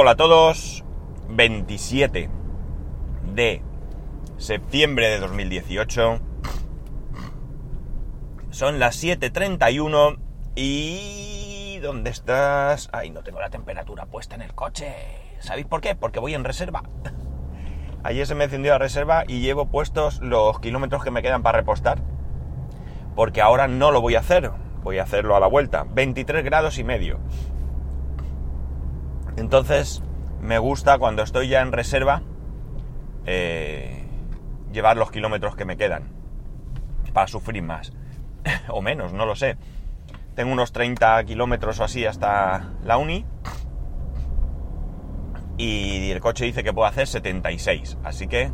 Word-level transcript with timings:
Hola 0.00 0.12
a 0.12 0.16
todos, 0.16 0.84
27 1.28 2.30
de 3.34 3.62
septiembre 4.36 5.08
de 5.08 5.18
2018. 5.18 6.20
Son 8.50 8.78
las 8.78 9.02
7.31 9.02 10.20
y... 10.54 11.78
¿Dónde 11.82 12.10
estás? 12.10 12.88
Ay, 12.92 13.10
no 13.10 13.24
tengo 13.24 13.40
la 13.40 13.50
temperatura 13.50 14.06
puesta 14.06 14.36
en 14.36 14.42
el 14.42 14.54
coche. 14.54 14.94
¿Sabéis 15.40 15.66
por 15.66 15.80
qué? 15.80 15.96
Porque 15.96 16.20
voy 16.20 16.34
en 16.34 16.44
reserva. 16.44 16.84
Ayer 18.04 18.24
se 18.24 18.36
me 18.36 18.44
encendió 18.44 18.70
la 18.70 18.78
reserva 18.78 19.24
y 19.26 19.40
llevo 19.40 19.66
puestos 19.66 20.20
los 20.20 20.60
kilómetros 20.60 21.02
que 21.02 21.10
me 21.10 21.22
quedan 21.22 21.42
para 21.42 21.58
repostar. 21.58 22.00
Porque 23.16 23.42
ahora 23.42 23.66
no 23.66 23.90
lo 23.90 24.00
voy 24.00 24.14
a 24.14 24.20
hacer. 24.20 24.52
Voy 24.84 24.98
a 24.98 25.02
hacerlo 25.02 25.34
a 25.34 25.40
la 25.40 25.48
vuelta. 25.48 25.84
23 25.90 26.44
grados 26.44 26.78
y 26.78 26.84
medio. 26.84 27.18
Entonces, 29.38 30.02
me 30.40 30.58
gusta 30.58 30.98
cuando 30.98 31.22
estoy 31.22 31.48
ya 31.48 31.60
en 31.60 31.70
reserva 31.70 32.22
eh, 33.24 34.04
llevar 34.72 34.96
los 34.96 35.10
kilómetros 35.10 35.54
que 35.54 35.64
me 35.64 35.76
quedan. 35.76 36.10
Para 37.12 37.28
sufrir 37.28 37.62
más. 37.62 37.92
o 38.68 38.82
menos, 38.82 39.12
no 39.12 39.26
lo 39.26 39.36
sé. 39.36 39.56
Tengo 40.34 40.52
unos 40.52 40.72
30 40.72 41.22
kilómetros 41.24 41.78
o 41.78 41.84
así 41.84 42.04
hasta 42.04 42.72
la 42.84 42.98
uni. 42.98 43.24
Y 45.56 46.10
el 46.10 46.20
coche 46.20 46.44
dice 46.44 46.64
que 46.64 46.72
puedo 46.72 46.88
hacer 46.88 47.06
76. 47.06 47.98
Así 48.04 48.26
que, 48.28 48.50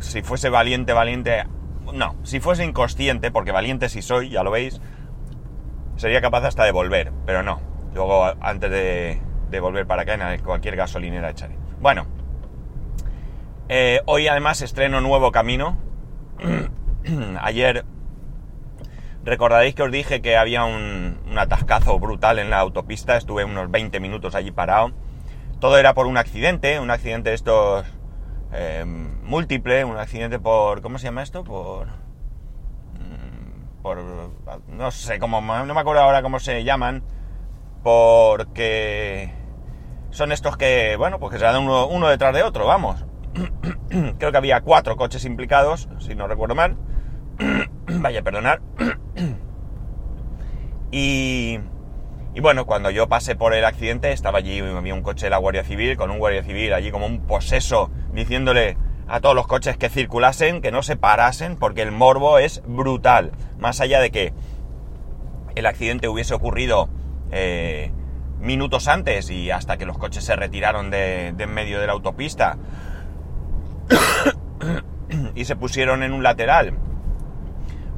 si 0.00 0.22
fuese 0.22 0.50
valiente, 0.50 0.92
valiente... 0.92 1.44
No, 1.92 2.16
si 2.22 2.40
fuese 2.40 2.64
inconsciente, 2.64 3.30
porque 3.30 3.52
valiente 3.52 3.88
si 3.88 4.02
soy, 4.02 4.30
ya 4.30 4.42
lo 4.42 4.50
veis, 4.50 4.80
sería 5.96 6.20
capaz 6.20 6.44
hasta 6.44 6.64
de 6.64 6.72
volver. 6.72 7.12
Pero 7.24 7.42
no. 7.42 7.65
Luego, 7.96 8.26
antes 8.42 8.70
de, 8.70 9.58
volver 9.58 9.86
para 9.86 10.02
acá, 10.02 10.34
en 10.34 10.42
cualquier 10.42 10.76
gasolinera 10.76 11.30
echaré. 11.30 11.56
Bueno. 11.80 12.06
Eh, 13.70 14.02
hoy 14.04 14.28
además 14.28 14.60
estreno 14.60 15.00
nuevo 15.00 15.32
camino. 15.32 15.78
Ayer 17.40 17.86
Recordaréis 19.24 19.74
que 19.74 19.82
os 19.82 19.90
dije 19.90 20.20
que 20.20 20.36
había 20.36 20.64
un, 20.64 21.18
atascazo 21.36 21.98
brutal 21.98 22.38
en 22.38 22.50
la 22.50 22.58
autopista, 22.58 23.16
estuve 23.16 23.44
unos 23.44 23.70
20 23.70 23.98
minutos 23.98 24.34
allí 24.34 24.50
parado. 24.52 24.92
Todo 25.58 25.78
era 25.78 25.94
por 25.94 26.06
un 26.06 26.18
accidente, 26.18 26.78
un 26.78 26.90
accidente 26.90 27.30
de 27.30 27.34
estos 27.34 27.86
eh, 28.52 28.84
múltiple, 28.84 29.84
un 29.84 29.96
accidente 29.96 30.38
por... 30.38 30.82
¿Cómo 30.82 30.98
se 30.98 31.06
llama 31.06 31.22
esto? 31.22 31.42
Por... 31.42 31.86
Mm, 31.88 33.80
por... 33.82 33.98
No 34.68 34.90
sé 34.90 35.18
cómo... 35.18 35.40
No 35.40 35.74
me 35.74 35.80
acuerdo 35.80 36.02
ahora 36.02 36.22
cómo 36.22 36.38
se 36.38 36.62
llaman. 36.62 37.02
Porque... 37.86 39.30
Son 40.10 40.32
estos 40.32 40.56
que, 40.56 40.96
bueno, 40.96 41.20
pues 41.20 41.32
que 41.32 41.38
se 41.38 41.44
dan 41.44 41.62
uno, 41.68 42.08
detrás 42.08 42.34
de 42.34 42.42
otro, 42.42 42.66
vamos. 42.66 43.04
Creo 44.18 44.32
que 44.32 44.36
había 44.36 44.60
cuatro 44.62 44.96
coches 44.96 45.24
implicados, 45.24 45.88
si 46.00 46.16
no 46.16 46.26
recuerdo 46.26 46.56
mal. 46.56 46.76
Vaya, 47.86 48.22
perdonar. 48.22 48.60
y, 50.90 51.60
y 52.34 52.40
bueno, 52.40 52.66
cuando 52.66 52.90
yo 52.90 53.08
pasé 53.08 53.36
por 53.36 53.54
el 53.54 53.64
accidente, 53.64 54.10
estaba 54.10 54.38
allí, 54.38 54.58
había 54.58 54.94
un 54.94 55.02
coche 55.02 55.26
de 55.26 55.30
la 55.30 55.38
Guardia 55.38 55.62
Civil, 55.62 55.96
con 55.96 56.10
un 56.10 56.18
Guardia 56.18 56.42
Civil 56.42 56.74
allí 56.74 56.90
como 56.90 57.06
un 57.06 57.20
poseso, 57.20 57.92
diciéndole 58.12 58.76
a 59.06 59.20
todos 59.20 59.36
los 59.36 59.46
coches 59.46 59.76
que 59.76 59.90
circulasen, 59.90 60.60
que 60.60 60.72
no 60.72 60.82
se 60.82 60.96
parasen, 60.96 61.54
porque 61.54 61.82
el 61.82 61.92
morbo 61.92 62.38
es 62.38 62.64
brutal. 62.66 63.30
Más 63.60 63.80
allá 63.80 64.00
de 64.00 64.10
que 64.10 64.32
el 65.54 65.66
accidente 65.66 66.08
hubiese 66.08 66.34
ocurrido 66.34 66.88
eh, 67.30 67.92
minutos 68.40 68.88
antes 68.88 69.30
y 69.30 69.50
hasta 69.50 69.76
que 69.76 69.86
los 69.86 69.98
coches 69.98 70.24
se 70.24 70.36
retiraron 70.36 70.90
de, 70.90 71.28
en 71.28 71.54
medio 71.54 71.80
de 71.80 71.86
la 71.86 71.92
autopista 71.92 72.58
y 75.34 75.44
se 75.44 75.56
pusieron 75.56 76.02
en 76.02 76.12
un 76.12 76.22
lateral 76.22 76.74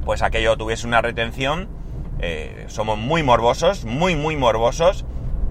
pues 0.08 0.22
aquello 0.22 0.56
tuviese 0.56 0.86
una 0.86 1.02
retención. 1.02 1.68
Eh, 2.18 2.64
somos 2.68 2.96
muy 2.96 3.22
morbosos, 3.22 3.84
muy, 3.84 4.16
muy 4.16 4.36
morbosos. 4.36 5.04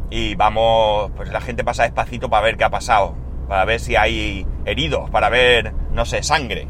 Y 0.09 0.33
vamos, 0.33 1.11
pues 1.15 1.29
la 1.29 1.41
gente 1.41 1.63
pasa 1.63 1.83
despacito 1.83 2.27
para 2.31 2.43
ver 2.43 2.57
qué 2.57 2.63
ha 2.63 2.71
pasado. 2.71 3.13
Para 3.47 3.65
ver 3.65 3.79
si 3.79 3.95
hay 3.95 4.47
heridos, 4.65 5.11
para 5.11 5.29
ver, 5.29 5.73
no 5.91 6.05
sé, 6.05 6.23
sangre. 6.23 6.67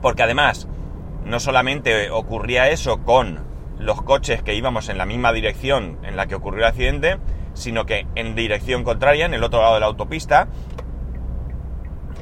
Porque 0.00 0.22
además, 0.22 0.66
no 1.26 1.40
solamente 1.40 2.10
ocurría 2.10 2.70
eso 2.70 3.04
con 3.04 3.44
los 3.82 4.02
coches 4.02 4.42
que 4.42 4.54
íbamos 4.54 4.88
en 4.88 4.98
la 4.98 5.06
misma 5.06 5.32
dirección 5.32 5.98
en 6.02 6.16
la 6.16 6.26
que 6.26 6.34
ocurrió 6.34 6.60
el 6.60 6.66
accidente, 6.66 7.18
sino 7.54 7.84
que 7.84 8.06
en 8.14 8.34
dirección 8.34 8.84
contraria, 8.84 9.26
en 9.26 9.34
el 9.34 9.42
otro 9.42 9.60
lado 9.60 9.74
de 9.74 9.80
la 9.80 9.86
autopista, 9.86 10.48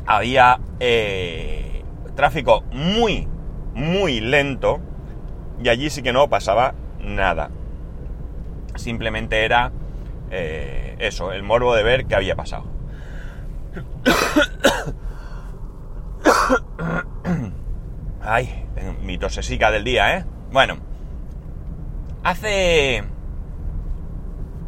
había 0.06 0.60
eh, 0.80 1.84
tráfico 2.16 2.62
muy, 2.72 3.28
muy 3.74 4.20
lento 4.20 4.80
y 5.62 5.68
allí 5.68 5.90
sí 5.90 6.02
que 6.02 6.12
no 6.12 6.28
pasaba 6.28 6.74
nada. 6.98 7.50
Simplemente 8.76 9.44
era 9.44 9.72
eh, 10.30 10.96
eso, 10.98 11.32
el 11.32 11.42
morbo 11.42 11.74
de 11.74 11.82
ver 11.82 12.06
qué 12.06 12.14
había 12.14 12.36
pasado. 12.36 12.64
Ay, 18.22 18.66
mi 19.02 19.18
tosesica 19.18 19.70
del 19.70 19.84
día, 19.84 20.16
¿eh? 20.16 20.24
Bueno, 20.52 20.78
hace... 22.22 23.04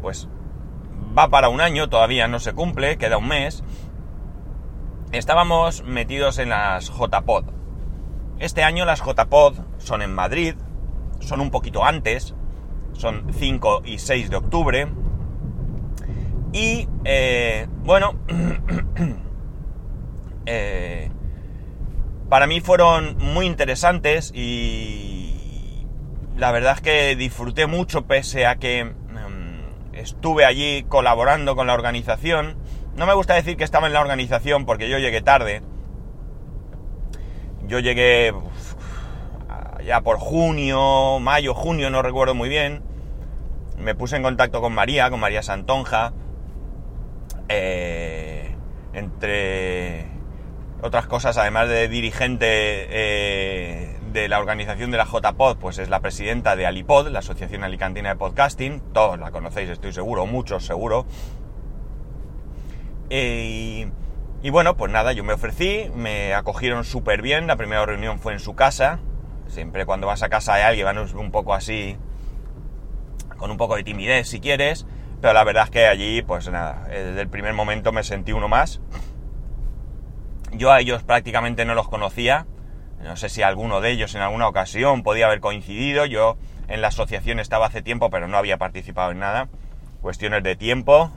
Pues 0.01 0.27
va 1.17 1.29
para 1.29 1.49
un 1.49 1.61
año, 1.61 1.89
todavía 1.89 2.27
no 2.27 2.39
se 2.39 2.53
cumple, 2.53 2.97
queda 2.97 3.17
un 3.17 3.27
mes. 3.27 3.63
Estábamos 5.11 5.83
metidos 5.83 6.39
en 6.39 6.49
las 6.49 6.89
JPod. 6.89 7.45
Este 8.39 8.63
año 8.63 8.85
las 8.85 9.01
JPod 9.01 9.59
son 9.77 10.01
en 10.01 10.13
Madrid, 10.13 10.55
son 11.19 11.39
un 11.39 11.51
poquito 11.51 11.85
antes, 11.85 12.35
son 12.93 13.27
5 13.31 13.83
y 13.85 13.99
6 13.99 14.29
de 14.29 14.35
octubre. 14.35 14.87
Y 16.51 16.87
eh, 17.05 17.67
bueno, 17.83 18.15
eh, 20.45 21.11
para 22.29 22.47
mí 22.47 22.61
fueron 22.61 23.17
muy 23.17 23.45
interesantes 23.45 24.31
y 24.35 25.12
la 26.43 26.51
verdad 26.51 26.73
es 26.75 26.81
que 26.81 27.15
disfruté 27.15 27.67
mucho 27.67 28.05
pese 28.05 28.45
a 28.45 28.57
que 28.57 28.83
mm, 28.83 29.93
estuve 29.93 30.43
allí 30.43 30.83
colaborando 30.89 31.55
con 31.55 31.67
la 31.67 31.73
organización. 31.73 32.57
No 32.97 33.05
me 33.05 33.13
gusta 33.13 33.35
decir 33.35 33.55
que 33.55 33.63
estaba 33.63 33.87
en 33.87 33.93
la 33.93 34.01
organización 34.01 34.65
porque 34.65 34.89
yo 34.89 34.99
llegué 34.99 35.21
tarde, 35.21 35.61
yo 37.65 37.79
llegué 37.79 38.33
ya 39.85 40.01
por 40.01 40.17
junio, 40.17 41.17
mayo, 41.21 41.53
junio, 41.53 41.89
no 41.89 42.01
recuerdo 42.01 42.35
muy 42.35 42.49
bien. 42.49 42.83
Me 43.77 43.95
puse 43.95 44.17
en 44.17 44.23
contacto 44.23 44.59
con 44.59 44.73
María, 44.73 45.09
con 45.09 45.21
María 45.21 45.43
Santonja. 45.43 46.11
Eh, 47.47 48.53
entre 48.91 50.07
otras 50.81 51.07
cosas, 51.07 51.37
además 51.37 51.69
de 51.69 51.87
dirigente 51.87 52.47
eh, 52.89 53.92
de 54.13 54.29
la 54.29 54.39
organización 54.39 54.91
de 54.91 54.97
la 54.97 55.05
JPod, 55.05 55.57
pues 55.57 55.79
es 55.79 55.89
la 55.89 55.99
presidenta 55.99 56.55
de 56.55 56.67
Alipod, 56.67 57.07
la 57.09 57.19
Asociación 57.19 57.63
Alicantina 57.63 58.09
de 58.09 58.15
Podcasting. 58.15 58.79
Todos 58.93 59.19
la 59.19 59.31
conocéis, 59.31 59.69
estoy 59.69 59.91
seguro, 59.91 60.27
muchos 60.27 60.65
seguro. 60.65 61.05
Eh, 63.09 63.89
y 64.43 64.49
bueno, 64.51 64.77
pues 64.77 64.91
nada, 64.91 65.13
yo 65.13 65.23
me 65.23 65.33
ofrecí, 65.33 65.89
me 65.95 66.33
acogieron 66.33 66.83
súper 66.83 67.21
bien, 67.21 67.47
la 67.47 67.55
primera 67.55 67.85
reunión 67.85 68.19
fue 68.19 68.33
en 68.33 68.39
su 68.39 68.55
casa, 68.55 68.99
siempre 69.47 69.85
cuando 69.85 70.05
vas 70.05 70.21
a 70.21 70.29
casa 70.29 70.55
de 70.55 70.63
alguien 70.63 70.85
van 70.85 70.97
un 70.97 71.31
poco 71.31 71.53
así, 71.53 71.97
con 73.37 73.49
un 73.49 73.57
poco 73.57 73.75
de 73.75 73.83
timidez 73.83 74.27
si 74.27 74.39
quieres, 74.39 74.85
pero 75.21 75.33
la 75.33 75.43
verdad 75.43 75.63
es 75.65 75.69
que 75.71 75.87
allí, 75.87 76.21
pues 76.21 76.49
nada, 76.49 76.85
desde 76.87 77.21
el 77.21 77.29
primer 77.29 77.53
momento 77.53 77.91
me 77.91 78.03
sentí 78.03 78.31
uno 78.31 78.47
más. 78.47 78.79
Yo 80.51 80.71
a 80.71 80.79
ellos 80.81 81.01
prácticamente 81.01 81.65
no 81.65 81.73
los 81.73 81.87
conocía, 81.87 82.45
no 83.03 83.15
sé 83.15 83.29
si 83.29 83.41
alguno 83.41 83.81
de 83.81 83.91
ellos 83.91 84.15
en 84.15 84.21
alguna 84.21 84.47
ocasión 84.47 85.03
podía 85.03 85.27
haber 85.27 85.39
coincidido, 85.39 86.05
yo 86.05 86.37
en 86.67 86.81
la 86.81 86.87
asociación 86.87 87.39
estaba 87.39 87.67
hace 87.67 87.81
tiempo 87.81 88.09
pero 88.09 88.27
no 88.27 88.37
había 88.37 88.57
participado 88.57 89.11
en 89.11 89.19
nada, 89.19 89.49
cuestiones 90.01 90.43
de 90.43 90.55
tiempo. 90.55 91.11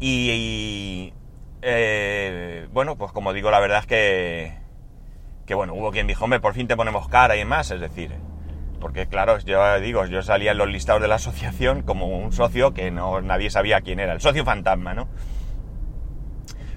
Y, 0.00 1.14
eh, 1.62 2.66
bueno, 2.72 2.96
pues 2.96 3.12
como 3.12 3.32
digo, 3.32 3.50
la 3.52 3.60
verdad 3.60 3.78
es 3.78 3.86
que, 3.86 4.58
que, 5.46 5.54
bueno, 5.54 5.74
hubo 5.74 5.92
quien 5.92 6.08
dijo, 6.08 6.24
hombre, 6.24 6.40
por 6.40 6.54
fin 6.54 6.66
te 6.66 6.76
ponemos 6.76 7.08
cara 7.08 7.36
y 7.36 7.38
demás, 7.38 7.70
es 7.70 7.80
decir, 7.80 8.12
porque 8.80 9.06
claro, 9.06 9.38
yo 9.38 9.78
digo, 9.78 10.04
yo 10.06 10.22
salía 10.22 10.50
en 10.50 10.58
los 10.58 10.68
listados 10.68 11.00
de 11.00 11.06
la 11.06 11.14
asociación 11.14 11.82
como 11.82 12.06
un 12.06 12.32
socio 12.32 12.74
que 12.74 12.90
no 12.90 13.20
nadie 13.20 13.48
sabía 13.48 13.80
quién 13.80 14.00
era, 14.00 14.12
el 14.12 14.20
socio 14.20 14.44
fantasma, 14.44 14.92
¿no? 14.92 15.08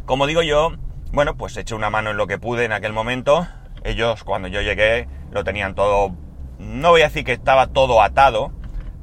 Como 0.05 0.27
digo 0.27 0.43
yo, 0.43 0.73
bueno, 1.15 1.37
pues 1.37 1.55
eché 1.55 1.73
una 1.73 1.89
mano 1.89 2.11
en 2.11 2.17
lo 2.17 2.27
que 2.27 2.37
pude 2.37 2.65
en 2.65 2.73
aquel 2.73 2.91
momento. 2.91 3.47
Ellos, 3.85 4.25
cuando 4.25 4.49
yo 4.49 4.61
llegué, 4.61 5.07
lo 5.31 5.45
tenían 5.45 5.73
todo, 5.73 6.13
no 6.59 6.89
voy 6.89 7.01
a 7.01 7.05
decir 7.05 7.23
que 7.23 7.31
estaba 7.31 7.67
todo 7.67 8.01
atado, 8.01 8.51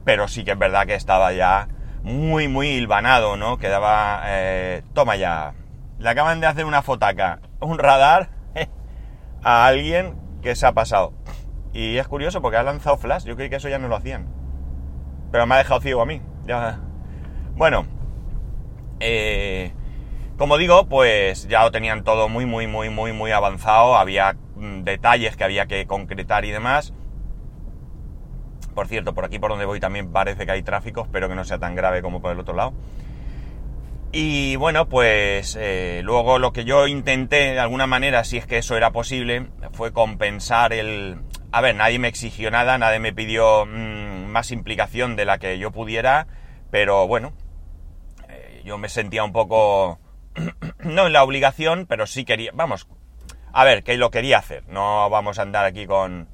pero 0.05 0.29
sí 0.29 0.45
que 0.45 0.53
es 0.53 0.59
verdad 0.59 0.87
que 0.87 0.95
estaba 0.95 1.33
ya 1.33 1.69
muy, 2.03 2.49
muy 2.49 2.69
hilvanado, 2.69 3.39
¿no? 3.39 3.57
Quedaba, 3.57 4.25
eh, 4.27 4.83
toma 4.93 5.17
ya, 5.17 5.55
le 5.99 6.09
acaban 6.09 6.41
de 6.41 6.49
hacer 6.49 6.67
una 6.67 6.83
fotaca, 6.83 7.41
un 7.61 7.79
radar 7.79 8.29
a 9.43 9.65
alguien 9.67 10.21
que 10.43 10.55
se 10.55 10.67
ha 10.67 10.73
pasado. 10.73 11.15
Y 11.73 11.97
es 11.97 12.09
curioso 12.09 12.43
porque 12.43 12.59
ha 12.59 12.63
lanzado 12.63 12.99
flash, 12.99 13.25
yo 13.25 13.37
creí 13.37 13.49
que 13.49 13.57
eso 13.57 13.71
ya 13.71 13.79
no 13.79 13.89
lo 13.89 13.97
hacían. 13.97 14.29
Pero 15.31 15.47
me 15.47 15.55
ha 15.55 15.59
dejado 15.59 15.81
ciego 15.81 16.03
a 16.03 16.07
mí. 16.07 16.21
Ya. 16.45 16.79
Bueno, 17.57 17.87
eh, 19.01 19.73
como 20.39 20.59
digo, 20.59 20.87
pues 20.87 21.49
ya 21.49 21.63
lo 21.63 21.71
tenían 21.71 22.05
todo 22.05 22.29
muy, 22.29 22.47
muy, 22.47 22.67
muy, 22.67 22.91
muy, 22.91 23.13
muy 23.13 23.31
avanzado. 23.31 23.97
Había 23.97 24.37
mm, 24.57 24.83
detalles 24.83 25.37
que 25.37 25.45
había 25.45 25.67
que 25.67 25.87
concretar 25.87 26.45
y 26.45 26.51
demás. 26.51 26.93
Por 28.75 28.89
cierto, 28.89 29.15
por 29.15 29.25
aquí 29.25 29.39
por 29.39 29.51
donde 29.51 29.67
voy 29.67 29.81
también 29.81 30.13
parece 30.13 30.47
que 30.47 30.53
hay 30.53 30.63
tráfico, 30.63 31.03
espero 31.03 31.29
que 31.29 31.35
no 31.35 31.45
sea 31.45 31.59
tan 31.59 31.75
grave 31.75 32.01
como 32.01 32.23
por 32.23 32.33
el 32.33 32.41
otro 32.41 32.55
lado. 32.55 32.73
Y 34.15 34.57
bueno, 34.57 34.89
pues 34.89 35.57
eh, 35.59 36.03
luego 36.05 36.39
lo 36.39 36.53
que 36.53 36.65
yo 36.65 36.87
intenté 36.87 37.53
de 37.53 37.61
alguna 37.61 37.87
manera, 37.87 38.25
si 38.25 38.37
es 38.37 38.47
que 38.47 38.59
eso 38.59 38.77
era 38.77 38.91
posible, 38.91 39.49
fue 39.73 39.93
compensar 39.93 40.75
el... 40.75 41.19
A 41.51 41.63
ver, 41.63 41.75
nadie 41.75 41.99
me 41.99 42.09
exigió 42.09 42.51
nada, 42.51 42.77
nadie 42.77 42.99
me 42.99 43.15
pidió 43.15 43.65
mm, 43.65 44.27
más 44.27 44.51
implicación 44.51 45.17
de 45.17 45.25
la 45.25 45.39
que 45.39 45.59
yo 45.59 45.71
pudiera, 45.71 46.27
pero 46.71 47.07
bueno, 47.07 47.33
eh, 48.29 48.63
yo 48.65 48.77
me 48.77 48.91
sentía 48.91 49.25
un 49.25 49.33
poco... 49.33 49.99
no 50.85 51.07
en 51.07 51.13
la 51.13 51.23
obligación, 51.23 51.87
pero 51.87 52.07
sí 52.07 52.25
quería... 52.25 52.51
Vamos, 52.55 52.89
a 53.53 53.65
ver, 53.65 53.85
que 53.85 53.97
lo 53.97 54.11
quería 54.11 54.39
hacer, 54.39 54.65
no 54.69 55.09
vamos 55.11 55.39
a 55.39 55.43
andar 55.43 55.65
aquí 55.65 55.87
con 55.87 56.29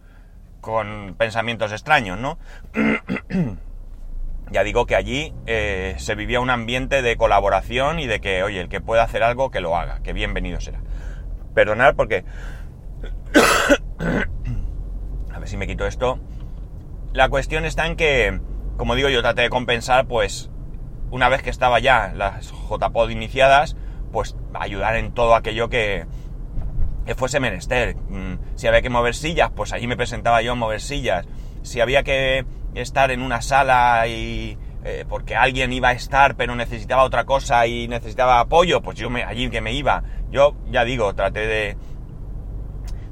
con 0.60 1.14
pensamientos 1.16 1.72
extraños, 1.72 2.18
¿no? 2.18 2.38
ya 4.50 4.64
digo 4.64 4.86
que 4.86 4.96
allí 4.96 5.34
eh, 5.46 5.94
se 5.98 6.14
vivía 6.14 6.40
un 6.40 6.50
ambiente 6.50 7.02
de 7.02 7.16
colaboración 7.16 7.98
y 7.98 8.06
de 8.06 8.20
que, 8.20 8.42
oye, 8.42 8.60
el 8.60 8.68
que 8.68 8.80
pueda 8.80 9.02
hacer 9.02 9.22
algo, 9.22 9.50
que 9.50 9.60
lo 9.60 9.76
haga, 9.76 10.00
que 10.02 10.12
bienvenido 10.12 10.60
será. 10.60 10.80
Perdonad 11.54 11.94
porque... 11.94 12.24
A 15.32 15.38
ver 15.38 15.48
si 15.48 15.56
me 15.56 15.66
quito 15.66 15.86
esto. 15.86 16.18
La 17.12 17.28
cuestión 17.28 17.64
está 17.64 17.86
en 17.86 17.96
que, 17.96 18.40
como 18.76 18.94
digo, 18.94 19.08
yo 19.08 19.22
traté 19.22 19.42
de 19.42 19.50
compensar, 19.50 20.06
pues, 20.06 20.50
una 21.10 21.28
vez 21.28 21.42
que 21.42 21.50
estaba 21.50 21.78
ya 21.78 22.12
las 22.14 22.50
JPod 22.50 23.10
iniciadas, 23.10 23.76
pues 24.12 24.36
ayudar 24.54 24.96
en 24.96 25.12
todo 25.12 25.34
aquello 25.34 25.68
que, 25.68 26.06
que 27.06 27.14
fuese 27.14 27.40
menester. 27.40 27.96
Mm, 27.96 28.34
si 28.54 28.66
había 28.66 28.82
que 28.82 28.90
mover 28.90 29.14
sillas, 29.14 29.50
pues 29.54 29.72
allí 29.72 29.86
me 29.86 29.96
presentaba 29.96 30.42
yo 30.42 30.52
a 30.52 30.54
mover 30.54 30.80
sillas. 30.80 31.26
Si 31.62 31.80
había 31.80 32.02
que 32.02 32.44
estar 32.74 33.10
en 33.10 33.22
una 33.22 33.40
sala 33.42 34.06
y 34.06 34.58
eh, 34.84 35.04
porque 35.08 35.34
alguien 35.34 35.72
iba 35.72 35.88
a 35.88 35.92
estar 35.92 36.36
pero 36.36 36.54
necesitaba 36.54 37.02
otra 37.02 37.24
cosa 37.24 37.66
y 37.66 37.88
necesitaba 37.88 38.40
apoyo, 38.40 38.80
pues 38.80 38.98
yo 38.98 39.10
me, 39.10 39.24
allí 39.24 39.48
que 39.50 39.60
me 39.60 39.72
iba. 39.72 40.02
Yo 40.30 40.54
ya 40.70 40.84
digo, 40.84 41.14
traté 41.14 41.46
de 41.46 41.76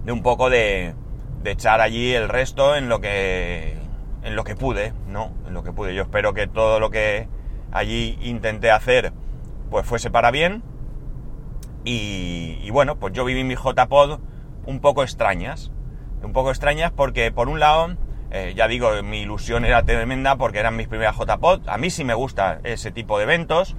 de 0.04 0.12
un 0.12 0.22
poco 0.22 0.50
de, 0.50 0.94
de 1.42 1.50
echar 1.50 1.80
allí 1.80 2.12
el 2.12 2.28
resto 2.28 2.76
en 2.76 2.88
lo 2.88 3.00
que 3.00 3.76
en 4.22 4.36
lo 4.36 4.44
que 4.44 4.56
pude, 4.56 4.92
¿no? 5.08 5.32
En 5.46 5.54
lo 5.54 5.62
que 5.62 5.72
pude. 5.72 5.94
Yo 5.94 6.02
espero 6.02 6.34
que 6.34 6.46
todo 6.46 6.80
lo 6.80 6.90
que 6.90 7.28
allí 7.72 8.18
intenté 8.22 8.70
hacer 8.70 9.12
pues 9.70 9.86
fuese 9.86 10.10
para 10.10 10.30
bien 10.30 10.62
y, 11.88 12.68
bueno, 12.70 12.96
pues 12.96 13.12
yo 13.12 13.24
viví 13.24 13.44
mi 13.44 13.54
JPod 13.54 14.18
un 14.66 14.80
poco 14.80 15.04
extrañas. 15.04 15.70
Un 16.20 16.32
poco 16.32 16.50
extrañas 16.50 16.90
porque, 16.90 17.30
por 17.30 17.48
un 17.48 17.60
lado, 17.60 17.94
eh, 18.32 18.54
ya 18.56 18.66
digo, 18.66 18.90
mi 19.04 19.20
ilusión 19.20 19.64
era 19.64 19.84
tremenda 19.84 20.34
porque 20.34 20.58
eran 20.58 20.74
mis 20.74 20.88
primeras 20.88 21.16
JPod. 21.16 21.68
A 21.68 21.78
mí 21.78 21.90
sí 21.90 22.02
me 22.02 22.14
gusta 22.14 22.58
ese 22.64 22.90
tipo 22.90 23.18
de 23.18 23.24
eventos. 23.24 23.76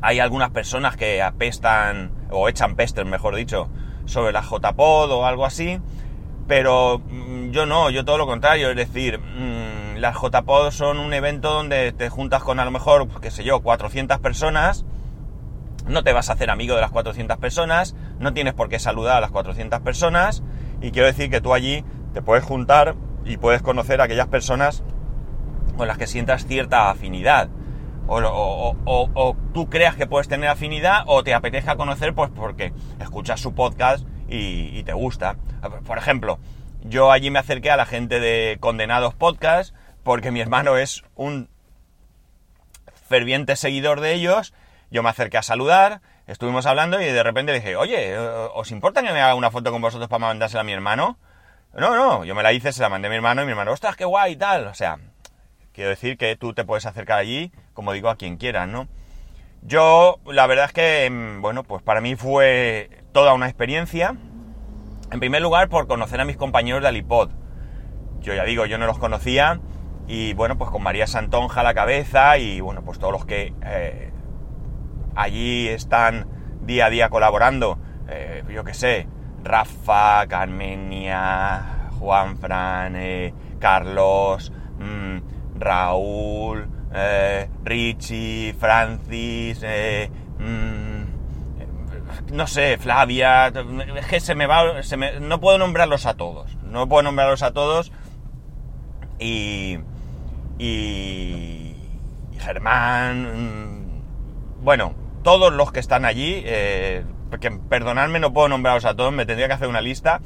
Hay 0.00 0.18
algunas 0.18 0.48
personas 0.48 0.96
que 0.96 1.20
apestan, 1.20 2.12
o 2.30 2.48
echan 2.48 2.74
pestes, 2.74 3.04
mejor 3.04 3.34
dicho, 3.34 3.68
sobre 4.06 4.32
la 4.32 4.40
JPod 4.40 5.10
o 5.10 5.26
algo 5.26 5.44
así. 5.44 5.78
Pero 6.46 7.02
mm, 7.06 7.50
yo 7.50 7.66
no, 7.66 7.90
yo 7.90 8.06
todo 8.06 8.16
lo 8.16 8.26
contrario. 8.26 8.70
Es 8.70 8.76
decir, 8.76 9.18
mm, 9.18 9.98
las 9.98 10.16
JPod 10.16 10.70
son 10.70 11.00
un 11.00 11.12
evento 11.12 11.52
donde 11.52 11.92
te 11.92 12.08
juntas 12.08 12.42
con 12.42 12.60
a 12.60 12.64
lo 12.64 12.70
mejor, 12.70 13.08
qué 13.20 13.30
sé 13.30 13.44
yo, 13.44 13.60
400 13.60 14.20
personas 14.20 14.86
no 15.88 16.04
te 16.04 16.12
vas 16.12 16.30
a 16.30 16.34
hacer 16.34 16.50
amigo 16.50 16.74
de 16.74 16.80
las 16.80 16.90
400 16.90 17.38
personas, 17.38 17.96
no 18.18 18.32
tienes 18.32 18.54
por 18.54 18.68
qué 18.68 18.78
saludar 18.78 19.16
a 19.16 19.20
las 19.20 19.30
400 19.30 19.80
personas 19.80 20.42
y 20.80 20.90
quiero 20.90 21.06
decir 21.06 21.30
que 21.30 21.40
tú 21.40 21.54
allí 21.54 21.84
te 22.12 22.22
puedes 22.22 22.44
juntar 22.44 22.94
y 23.24 23.36
puedes 23.36 23.62
conocer 23.62 24.00
a 24.00 24.04
aquellas 24.04 24.28
personas 24.28 24.82
con 25.76 25.88
las 25.88 25.98
que 25.98 26.06
sientas 26.06 26.46
cierta 26.46 26.90
afinidad. 26.90 27.48
O, 28.10 29.36
tú 29.52 29.68
creas 29.68 29.94
que 29.94 30.06
puedes 30.06 30.28
tener 30.28 30.48
afinidad 30.48 31.02
o 31.06 31.22
te 31.22 31.34
apetezca 31.34 31.76
conocer 31.76 32.14
pues 32.14 32.30
porque 32.34 32.72
escuchas 33.00 33.38
su 33.40 33.54
podcast 33.54 34.06
y, 34.28 34.82
te 34.84 34.94
gusta. 34.94 35.36
Por 35.86 35.98
ejemplo, 35.98 36.38
yo 36.82 37.12
allí 37.12 37.30
me 37.30 37.38
acerqué 37.38 37.70
a 37.70 37.76
la 37.76 37.84
gente 37.84 38.18
de 38.18 38.56
Condenados 38.60 39.14
Podcast 39.14 39.74
porque 40.04 40.30
mi 40.30 40.40
hermano 40.40 40.78
es 40.78 41.04
un 41.16 41.48
ferviente 43.08 43.56
seguidor 43.56 44.00
de 44.00 44.14
ellos 44.14 44.54
yo 44.90 45.02
me 45.02 45.08
acerqué 45.08 45.38
a 45.38 45.42
saludar, 45.42 46.00
estuvimos 46.26 46.66
hablando 46.66 47.00
y 47.00 47.04
de 47.04 47.22
repente 47.22 47.52
dije, 47.52 47.76
oye, 47.76 48.16
¿os 48.18 48.70
importa 48.70 49.02
que 49.02 49.12
me 49.12 49.20
haga 49.20 49.34
una 49.34 49.50
foto 49.50 49.70
con 49.70 49.82
vosotros 49.82 50.08
para 50.08 50.26
mandársela 50.26 50.62
a 50.62 50.64
mi 50.64 50.72
hermano? 50.72 51.18
No, 51.74 51.94
no, 51.94 52.24
yo 52.24 52.34
me 52.34 52.42
la 52.42 52.52
hice, 52.52 52.72
se 52.72 52.82
la 52.82 52.88
mandé 52.88 53.08
a 53.08 53.10
mi 53.10 53.16
hermano 53.16 53.42
y 53.42 53.44
mi 53.44 53.50
hermano, 53.50 53.72
ostras, 53.72 53.96
qué 53.96 54.04
guay 54.04 54.32
y 54.32 54.36
tal. 54.36 54.66
O 54.66 54.74
sea, 54.74 54.98
quiero 55.72 55.90
decir 55.90 56.16
que 56.16 56.34
tú 56.36 56.54
te 56.54 56.64
puedes 56.64 56.86
acercar 56.86 57.18
allí, 57.18 57.52
como 57.74 57.92
digo, 57.92 58.08
a 58.08 58.16
quien 58.16 58.36
quieras, 58.36 58.68
¿no? 58.68 58.88
Yo, 59.62 60.18
la 60.26 60.46
verdad 60.46 60.66
es 60.66 60.72
que, 60.72 61.10
mm, 61.10 61.42
bueno, 61.42 61.64
pues 61.64 61.82
para 61.82 62.00
mí 62.00 62.16
fue 62.16 62.90
toda 63.12 63.34
una 63.34 63.46
experiencia. 63.46 64.16
En 65.10 65.20
primer 65.20 65.42
lugar, 65.42 65.68
por 65.68 65.86
conocer 65.86 66.20
a 66.20 66.24
mis 66.24 66.36
compañeros 66.36 66.82
de 66.82 66.88
Alipod. 66.88 67.30
Yo 68.20 68.34
ya 68.34 68.44
digo, 68.44 68.66
yo 68.66 68.78
no 68.78 68.86
los 68.86 68.98
conocía 68.98 69.60
y 70.06 70.32
bueno, 70.34 70.56
pues 70.58 70.70
con 70.70 70.82
María 70.82 71.06
Santonja 71.06 71.60
a 71.60 71.64
la 71.64 71.74
cabeza 71.74 72.38
y 72.38 72.60
bueno, 72.60 72.82
pues 72.82 72.98
todos 72.98 73.12
los 73.12 73.26
que 73.26 73.52
eh, 73.62 74.10
allí 75.14 75.68
están 75.68 76.26
día 76.62 76.86
a 76.86 76.90
día 76.90 77.08
colaborando, 77.08 77.78
eh, 78.08 78.44
yo 78.48 78.64
qué 78.64 78.74
sé, 78.74 79.06
Rafa, 79.42 80.26
Carmenia, 80.26 81.90
Juan 81.98 82.36
Fran, 82.38 82.96
eh, 82.96 83.32
Carlos, 83.58 84.52
mm, 84.78 85.58
Raúl, 85.58 86.68
eh, 86.92 87.48
Richie, 87.64 88.54
Francis, 88.58 89.64
mm, 90.38 90.98
no 92.32 92.46
sé, 92.46 92.78
Flavia, 92.78 93.48
es 93.96 94.06
que 94.06 94.20
se 94.20 94.34
me 94.34 94.46
va, 94.46 94.64
no 95.20 95.40
puedo 95.40 95.58
nombrarlos 95.58 96.06
a 96.06 96.14
todos, 96.14 96.56
no 96.62 96.88
puedo 96.88 97.02
nombrarlos 97.02 97.42
a 97.42 97.52
todos. 97.52 97.92
Y, 99.18 99.78
y, 100.58 101.74
Germán, 102.38 103.22
mm, 103.22 103.77
bueno, 104.60 104.94
todos 105.22 105.52
los 105.52 105.72
que 105.72 105.80
están 105.80 106.04
allí, 106.04 106.42
eh, 106.44 107.04
perdonadme, 107.68 108.20
no 108.20 108.32
puedo 108.32 108.48
nombraros 108.48 108.84
a 108.84 108.94
todos, 108.94 109.12
me 109.12 109.26
tendría 109.26 109.48
que 109.48 109.54
hacer 109.54 109.68
una 109.68 109.80
lista, 109.80 110.20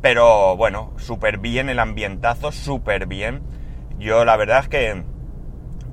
pero 0.00 0.56
bueno, 0.56 0.92
súper 0.96 1.38
bien 1.38 1.68
el 1.68 1.78
ambientazo, 1.78 2.52
súper 2.52 3.06
bien. 3.06 3.42
Yo 3.98 4.24
la 4.24 4.36
verdad 4.36 4.60
es 4.60 4.68
que 4.68 5.02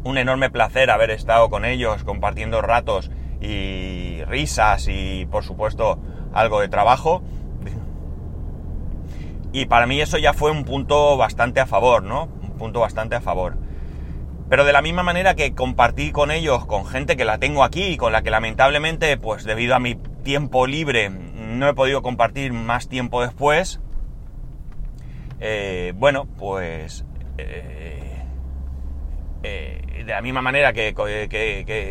un 0.03 0.17
enorme 0.17 0.51
placer 0.51 0.91
haber 0.91 1.10
estado 1.10 1.50
con 1.50 1.65
ellos, 1.65 2.03
compartiendo 2.03 2.62
ratos 2.62 3.10
y 3.41 4.24
risas 4.25 4.88
y 4.88 5.25
por 5.25 5.43
supuesto 5.43 6.00
algo 6.34 6.62
de 6.62 6.69
trabajo. 6.69 7.24
Y 9.51 9.65
para 9.65 9.88
mí 9.88 10.01
eso 10.01 10.17
ya 10.17 10.34
fue 10.34 10.51
un 10.51 10.65
punto 10.65 11.17
bastante 11.17 11.62
a 11.62 11.65
favor, 11.65 12.03
¿no? 12.03 12.25
Un 12.41 12.57
punto 12.57 12.81
bastante 12.81 13.15
a 13.15 13.22
favor. 13.22 13.57
Pero 14.49 14.63
de 14.63 14.73
la 14.73 14.81
misma 14.81 15.01
manera 15.01 15.35
que 15.35 15.55
compartí 15.55 16.11
con 16.11 16.29
ellos, 16.29 16.65
con 16.65 16.85
gente 16.85 17.17
que 17.17 17.25
la 17.25 17.39
tengo 17.39 17.63
aquí 17.63 17.83
y 17.83 17.97
con 17.97 18.11
la 18.11 18.21
que 18.21 18.29
lamentablemente, 18.29 19.17
pues 19.17 19.43
debido 19.43 19.75
a 19.75 19.79
mi 19.79 19.95
tiempo 20.23 20.67
libre, 20.67 21.09
no 21.09 21.67
he 21.67 21.73
podido 21.73 22.01
compartir 22.03 22.53
más 22.53 22.87
tiempo 22.87 23.21
después, 23.23 23.79
eh, 25.39 25.93
bueno, 25.95 26.27
pues 26.37 27.05
eh, 27.37 28.23
eh, 29.43 30.03
de 30.05 30.11
la 30.11 30.21
misma 30.21 30.41
manera 30.41 30.73
que, 30.73 30.93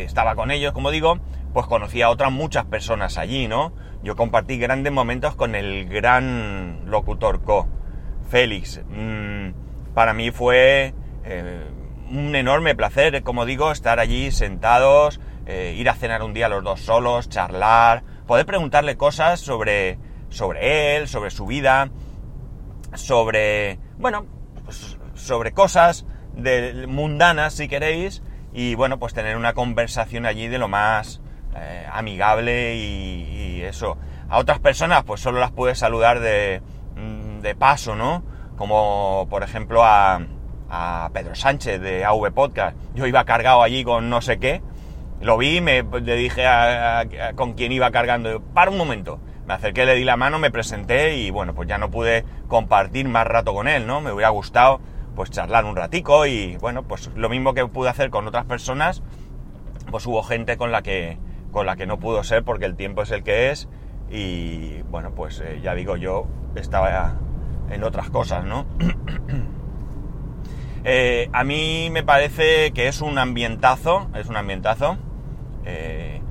estaba 0.03 0.35
con 0.35 0.49
ellos, 0.49 0.71
como 0.71 0.91
digo, 0.91 1.19
pues 1.53 1.65
conocí 1.67 2.01
a 2.01 2.09
otras 2.09 2.31
muchas 2.31 2.65
personas 2.65 3.17
allí, 3.17 3.47
¿no? 3.47 3.73
Yo 4.01 4.15
compartí 4.15 4.57
grandes 4.57 4.93
momentos 4.93 5.35
con 5.35 5.55
el 5.55 5.87
gran 5.89 6.89
locutor 6.89 7.43
Co, 7.43 7.67
Félix. 8.29 8.81
Mm, 8.89 9.49
para 9.93 10.13
mí 10.13 10.31
fue 10.31 10.93
un 12.09 12.35
enorme 12.35 12.75
placer, 12.75 13.23
como 13.23 13.45
digo, 13.45 13.71
estar 13.71 13.99
allí 13.99 14.31
sentados, 14.31 15.19
eh, 15.45 15.75
ir 15.77 15.89
a 15.89 15.95
cenar 15.95 16.23
un 16.23 16.33
día 16.33 16.49
los 16.49 16.63
dos 16.63 16.81
solos, 16.81 17.29
charlar, 17.29 18.03
poder 18.27 18.45
preguntarle 18.45 18.97
cosas 18.97 19.39
sobre, 19.39 19.99
sobre 20.29 20.97
él, 20.97 21.07
sobre 21.07 21.29
su 21.31 21.45
vida, 21.45 21.89
sobre, 22.93 23.79
bueno, 23.97 24.25
pues, 24.63 24.97
sobre 25.13 25.53
cosas 25.53 26.05
de 26.33 26.85
mundanas, 26.87 27.53
si 27.53 27.67
queréis, 27.67 28.21
y 28.53 28.75
bueno, 28.75 28.99
pues 28.99 29.13
tener 29.13 29.37
una 29.37 29.53
conversación 29.53 30.25
allí 30.25 30.47
de 30.47 30.57
lo 30.57 30.67
más 30.67 31.21
eh, 31.55 31.87
amigable 31.91 32.75
y, 32.75 33.61
eso. 33.63 33.97
A 34.29 34.37
otras 34.37 34.59
personas, 34.59 35.03
pues 35.05 35.21
solo 35.21 35.39
las 35.39 35.51
puedes 35.51 35.79
saludar 35.79 36.19
de, 36.19 36.61
mm, 36.95 37.39
de 37.39 37.55
paso, 37.55 37.95
¿no? 37.95 38.23
Como 38.57 39.27
por 39.27 39.41
ejemplo 39.41 39.83
a, 39.83 40.19
a 40.69 41.09
Pedro 41.13 41.35
Sánchez 41.35 41.81
de 41.81 42.05
AV 42.05 42.31
Podcast. 42.33 42.77
Yo 42.93 43.05
iba 43.05 43.25
cargado 43.25 43.63
allí 43.63 43.83
con 43.83 44.09
no 44.09 44.21
sé 44.21 44.39
qué, 44.39 44.61
lo 45.21 45.37
vi, 45.37 45.61
me 45.61 45.83
le 45.83 46.15
dije 46.15 46.45
a, 46.45 47.05
con 47.35 47.53
quién 47.53 47.71
iba 47.71 47.91
cargando, 47.91 48.41
para 48.41 48.71
un 48.71 48.77
momento. 48.77 49.19
Me 49.47 49.53
acerqué, 49.53 49.85
le 49.85 49.95
di 49.95 50.03
la 50.03 50.17
mano, 50.17 50.39
me 50.39 50.51
presenté 50.51 51.17
y 51.17 51.29
bueno, 51.29 51.53
pues 51.53 51.67
ya 51.69 51.77
no 51.77 51.91
pude 51.91 52.25
compartir 52.47 53.07
más 53.07 53.27
rato 53.27 53.53
con 53.53 53.67
él, 53.67 53.85
¿no? 53.85 54.01
Me 54.01 54.11
hubiera 54.11 54.29
gustado 54.29 54.79
pues 55.15 55.29
charlar 55.29 55.65
un 55.65 55.75
ratico 55.75 56.25
y 56.25 56.57
bueno, 56.57 56.83
pues 56.83 57.09
lo 57.15 57.29
mismo 57.29 57.53
que 57.53 57.65
pude 57.67 57.89
hacer 57.89 58.09
con 58.09 58.27
otras 58.27 58.45
personas, 58.45 59.01
pues 59.91 60.05
hubo 60.07 60.23
gente 60.23 60.57
con 60.57 60.71
la 60.71 60.81
que 60.81 61.17
con 61.51 61.65
la 61.65 61.77
que 61.77 61.85
no 61.85 61.99
pudo 61.99 62.23
ser 62.23 62.43
porque 62.43 62.65
el 62.65 62.75
tiempo 62.75 63.03
es 63.03 63.11
el 63.11 63.23
que 63.23 63.49
es 63.49 63.69
y 64.09 64.81
bueno, 64.89 65.11
pues 65.15 65.39
eh, 65.39 65.61
ya 65.63 65.73
digo, 65.73 65.95
yo 65.95 66.27
estaba 66.55 67.15
en 67.69 67.83
otras 67.83 68.09
cosas, 68.09 68.43
¿no? 68.43 68.65
Eh, 70.87 71.29
a 71.33 71.43
mí 71.43 71.89
me 71.91 72.03
parece 72.03 72.71
que 72.71 72.87
es 72.87 73.01
un 73.01 73.17
ambientazo, 73.17 74.07
es 74.13 74.27
un 74.27 74.37
ambientazo. 74.37 74.97
Eh, 75.65 76.21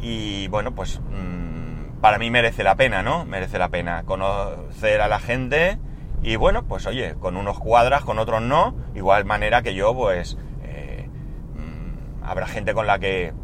y 0.00 0.46
bueno, 0.46 0.76
pues 0.76 1.00
mm, 1.00 2.00
para 2.00 2.18
mí 2.18 2.30
merece 2.30 2.62
la 2.62 2.76
pena, 2.76 3.02
¿no? 3.02 3.24
Merece 3.24 3.58
la 3.58 3.70
pena 3.70 4.04
conocer 4.04 5.00
a 5.00 5.08
la 5.08 5.18
gente 5.18 5.78
y 6.22 6.36
bueno, 6.36 6.62
pues 6.64 6.86
oye, 6.86 7.16
con 7.18 7.36
unos 7.36 7.58
cuadras, 7.58 8.04
con 8.04 8.20
otros 8.20 8.40
no. 8.42 8.76
Igual 8.94 9.24
manera 9.24 9.62
que 9.62 9.74
yo, 9.74 9.92
pues 9.92 10.38
eh, 10.62 11.08
mm, 11.56 12.22
habrá 12.24 12.46
gente 12.46 12.74
con 12.74 12.86
la 12.86 13.00
que 13.00 13.34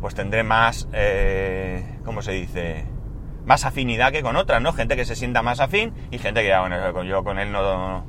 pues 0.00 0.14
tendré 0.14 0.42
más, 0.42 0.86
¿cómo 2.04 2.22
se 2.22 2.32
dice? 2.32 2.93
Más 3.44 3.64
afinidad 3.64 4.12
que 4.12 4.22
con 4.22 4.36
otras, 4.36 4.60
¿no? 4.62 4.72
Gente 4.72 4.96
que 4.96 5.04
se 5.04 5.16
sienta 5.16 5.42
más 5.42 5.60
afín 5.60 5.92
y 6.10 6.18
gente 6.18 6.42
que, 6.42 6.56
bueno, 6.58 7.02
yo 7.04 7.24
con 7.24 7.38
él 7.38 7.52
no, 7.52 8.04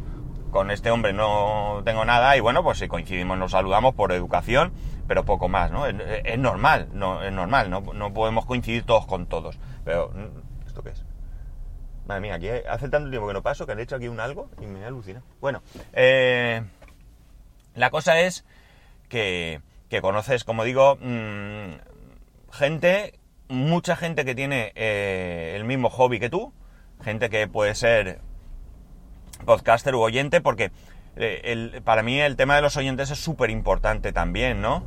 con 0.52 0.72
este 0.72 0.90
hombre 0.92 1.12
no 1.14 1.82
tengo 1.84 2.06
nada 2.06 2.38
y 2.38 2.40
bueno, 2.40 2.64
pues 2.64 2.80
si 2.80 2.88
coincidimos 2.88 3.38
nos 3.38 3.52
saludamos 3.52 3.94
por 3.94 4.14
educación, 4.14 4.72
pero 5.08 5.26
poco 5.26 5.50
más, 5.50 5.72
¿no? 5.72 5.86
Es, 5.86 6.40
normal, 6.40 6.88
no, 6.94 7.22
es 7.24 7.32
normal, 7.32 7.70
no, 7.70 7.82
no, 7.82 8.14
podemos 8.14 8.46
coincidir 8.46 8.84
todos 8.84 9.06
con 9.06 9.28
todos. 9.28 9.60
Pero, 9.84 10.12
¿esto 10.66 10.82
qué 10.82 10.90
es? 10.90 11.04
Madre 12.08 12.22
mía, 12.22 12.36
aquí 12.36 12.48
hace 12.48 12.88
tanto 12.88 13.10
tiempo 13.10 13.28
que 13.28 13.34
no 13.34 13.42
paso 13.42 13.66
que 13.66 13.74
han 13.74 13.80
hecho 13.80 13.98
aquí 13.98 14.08
un 14.08 14.20
algo 14.20 14.50
y 14.62 14.66
me 14.66 14.86
alucina. 14.86 15.22
Bueno, 15.42 15.62
eh, 15.94 16.64
la 17.74 17.90
cosa 17.90 18.22
es 18.22 18.46
que, 19.10 19.62
que 19.90 20.02
conoces, 20.02 20.44
como 20.46 20.64
digo, 20.64 20.98
mmm, 21.02 21.74
gente 22.52 23.20
mucha 23.48 23.96
gente 23.96 24.26
que 24.26 24.36
tiene 24.36 24.72
eh, 24.76 25.54
el 25.56 25.66
mismo 25.66 25.90
hobby 25.90 26.20
que 26.20 26.30
tú, 26.30 26.54
gente 27.04 27.30
que 27.30 27.48
puede 27.48 27.76
ser 27.76 28.20
podcaster 29.46 29.96
u 29.96 30.02
oyente, 30.02 30.42
porque 30.42 30.72
eh, 31.16 31.82
para 31.84 32.04
mí 32.04 32.20
el 32.20 32.36
tema 32.36 32.56
de 32.56 32.62
los 32.62 32.78
oyentes 32.78 33.12
es 33.12 33.20
súper 33.20 33.50
importante 33.50 34.12
también, 34.12 34.62
¿no? 34.62 34.84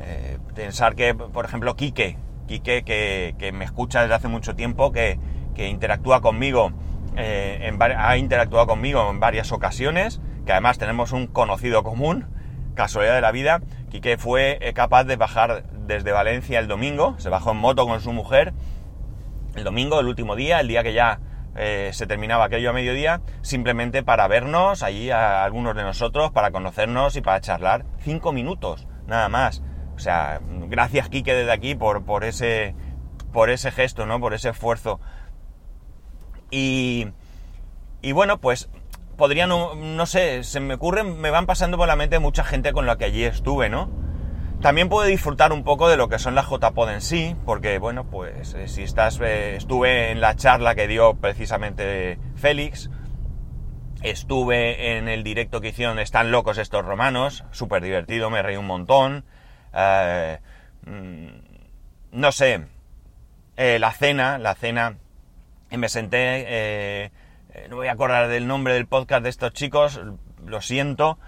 Eh, 0.00 0.38
pensar 0.54 0.94
que, 0.94 1.14
por 1.14 1.44
ejemplo, 1.44 1.76
Quique, 1.76 2.16
Quique 2.46 2.82
que, 2.84 3.52
me 3.52 3.64
escucha 3.64 4.00
desde 4.02 4.14
hace 4.14 4.28
mucho 4.28 4.54
tiempo, 4.54 4.92
que, 4.92 5.18
interactúa 5.56 6.22
conmigo, 6.22 6.72
ha 7.16 8.16
interactuado 8.16 8.66
conmigo 8.66 9.10
en 9.10 9.20
varias 9.20 9.52
ocasiones, 9.52 10.22
que 10.46 10.52
además 10.52 10.78
tenemos 10.78 11.12
un 11.12 11.26
conocido 11.26 11.82
común, 11.82 12.24
casualidad 12.74 13.14
de 13.14 13.20
la 13.20 13.30
vida, 13.30 13.60
Quique 13.90 14.16
fue 14.16 14.58
capaz 14.74 15.04
de 15.04 15.16
bajar 15.16 15.64
desde 15.86 16.12
Valencia 16.12 16.58
el 16.58 16.68
domingo, 16.68 17.16
se 17.18 17.28
bajó 17.28 17.50
en 17.50 17.58
moto 17.58 17.86
con 17.86 18.00
su 18.00 18.12
mujer, 18.12 18.54
el 19.54 19.64
domingo, 19.64 20.00
el 20.00 20.06
último 20.06 20.36
día, 20.36 20.60
el 20.60 20.68
día 20.68 20.82
que 20.82 20.92
ya 20.92 21.20
eh, 21.56 21.90
se 21.92 22.06
terminaba 22.06 22.44
aquello 22.44 22.70
a 22.70 22.72
mediodía, 22.72 23.20
simplemente 23.42 24.02
para 24.02 24.28
vernos 24.28 24.82
allí 24.82 25.10
a 25.10 25.44
algunos 25.44 25.74
de 25.74 25.82
nosotros, 25.82 26.30
para 26.30 26.52
conocernos 26.52 27.16
y 27.16 27.20
para 27.20 27.40
charlar. 27.40 27.84
Cinco 27.98 28.32
minutos, 28.32 28.86
nada 29.06 29.28
más. 29.28 29.62
O 29.96 29.98
sea, 29.98 30.40
gracias 30.68 31.08
Quique 31.08 31.34
desde 31.34 31.52
aquí 31.52 31.74
por, 31.74 32.04
por, 32.04 32.24
ese, 32.24 32.74
por 33.32 33.50
ese 33.50 33.72
gesto, 33.72 34.06
¿no? 34.06 34.20
Por 34.20 34.34
ese 34.34 34.50
esfuerzo. 34.50 35.00
Y, 36.50 37.08
y 38.00 38.12
bueno, 38.12 38.38
pues 38.38 38.70
podría, 39.20 39.46
no, 39.46 39.76
no 39.76 40.06
sé, 40.06 40.42
se 40.42 40.58
me 40.58 40.74
ocurren, 40.74 41.20
me 41.20 41.30
van 41.30 41.46
pasando 41.46 41.76
por 41.76 41.86
la 41.86 41.94
mente 41.94 42.18
mucha 42.18 42.42
gente 42.42 42.72
con 42.72 42.86
la 42.86 42.96
que 42.96 43.04
allí 43.04 43.22
estuve, 43.22 43.68
¿no? 43.68 43.88
También 44.62 44.88
puede 44.88 45.10
disfrutar 45.10 45.52
un 45.52 45.62
poco 45.62 45.88
de 45.88 45.98
lo 45.98 46.08
que 46.08 46.18
son 46.18 46.34
las 46.34 46.48
JPod 46.48 46.90
en 46.90 47.02
sí, 47.02 47.36
porque 47.44 47.78
bueno, 47.78 48.10
pues 48.10 48.54
eh, 48.54 48.66
si 48.66 48.82
estás, 48.82 49.20
eh, 49.20 49.56
estuve 49.56 50.10
en 50.10 50.22
la 50.22 50.36
charla 50.36 50.74
que 50.74 50.88
dio 50.88 51.14
precisamente 51.14 52.18
Félix, 52.34 52.88
estuve 54.02 54.96
en 54.96 55.08
el 55.08 55.22
directo 55.22 55.60
que 55.60 55.68
hicieron 55.68 55.98
Están 55.98 56.32
locos 56.32 56.56
estos 56.56 56.84
romanos, 56.84 57.44
súper 57.50 57.82
divertido, 57.82 58.30
me 58.30 58.42
reí 58.42 58.56
un 58.56 58.66
montón. 58.66 59.24
Eh, 59.74 60.38
mm, 60.86 61.26
no 62.12 62.32
sé, 62.32 62.66
la 63.56 63.92
cena, 63.92 64.38
la 64.38 64.54
cena, 64.54 64.96
me 65.70 65.88
senté, 65.90 67.12
no 67.68 67.76
voy 67.76 67.88
a 67.88 67.92
acordar 67.92 68.28
del 68.28 68.46
nombre 68.46 68.74
del 68.74 68.86
podcast 68.86 69.22
de 69.22 69.30
estos 69.30 69.52
chicos, 69.52 70.00
lo 70.44 70.60
siento, 70.60 71.18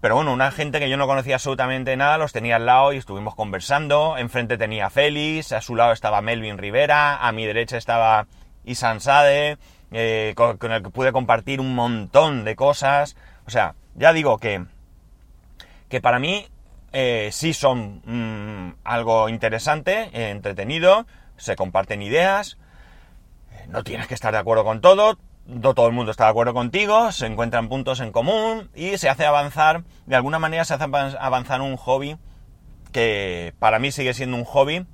pero 0.00 0.14
bueno, 0.14 0.32
una 0.32 0.50
gente 0.50 0.80
que 0.80 0.88
yo 0.88 0.96
no 0.96 1.06
conocía 1.06 1.34
absolutamente 1.34 1.94
nada, 1.96 2.16
los 2.16 2.32
tenía 2.32 2.56
al 2.56 2.64
lado 2.64 2.94
y 2.94 2.96
estuvimos 2.96 3.34
conversando. 3.34 4.16
Enfrente 4.16 4.56
tenía 4.56 4.88
Félix, 4.88 5.52
a 5.52 5.60
su 5.60 5.76
lado 5.76 5.92
estaba 5.92 6.22
Melvin 6.22 6.56
Rivera, 6.56 7.16
a 7.16 7.32
mi 7.32 7.44
derecha 7.44 7.76
estaba 7.76 8.26
Isan 8.64 9.00
Sade, 9.00 9.58
eh, 9.92 10.32
con, 10.36 10.72
el 10.72 10.82
que 10.82 10.90
pude 10.90 11.12
compartir 11.12 11.60
un 11.60 11.74
montón 11.74 12.44
de 12.44 12.56
cosas. 12.56 13.14
O 13.46 13.50
sea, 13.50 13.74
ya 13.94 14.14
digo 14.14 14.38
que, 14.38 14.64
que 15.90 16.00
para 16.00 16.18
mí 16.18 16.48
eh, 16.92 17.28
sí 17.30 17.52
son 17.52 18.00
mm, 18.06 18.76
algo 18.84 19.28
interesante, 19.28 20.08
eh, 20.14 20.30
entretenido, 20.30 21.06
se 21.36 21.56
comparten 21.56 22.00
ideas, 22.00 22.56
no 23.68 23.84
tienes 23.84 24.06
que 24.06 24.14
estar 24.14 24.32
de 24.32 24.38
acuerdo 24.38 24.64
con 24.64 24.80
todo, 24.80 25.18
no 25.50 25.74
todo 25.74 25.86
el 25.86 25.92
mundo 25.92 26.10
está 26.10 26.24
de 26.24 26.30
acuerdo 26.30 26.54
contigo, 26.54 27.12
se 27.12 27.26
encuentran 27.26 27.68
puntos 27.68 28.00
en 28.00 28.12
común 28.12 28.70
y 28.74 28.96
se 28.98 29.08
hace 29.08 29.26
avanzar, 29.26 29.82
de 30.06 30.16
alguna 30.16 30.38
manera 30.38 30.64
se 30.64 30.74
hace 30.74 30.84
avanzar 30.84 31.60
un 31.60 31.76
hobby 31.76 32.16
que 32.92 33.54
para 33.58 33.78
mí 33.78 33.92
sigue 33.92 34.14
siendo 34.14 34.36
un 34.36 34.44
hobby, 34.44 34.86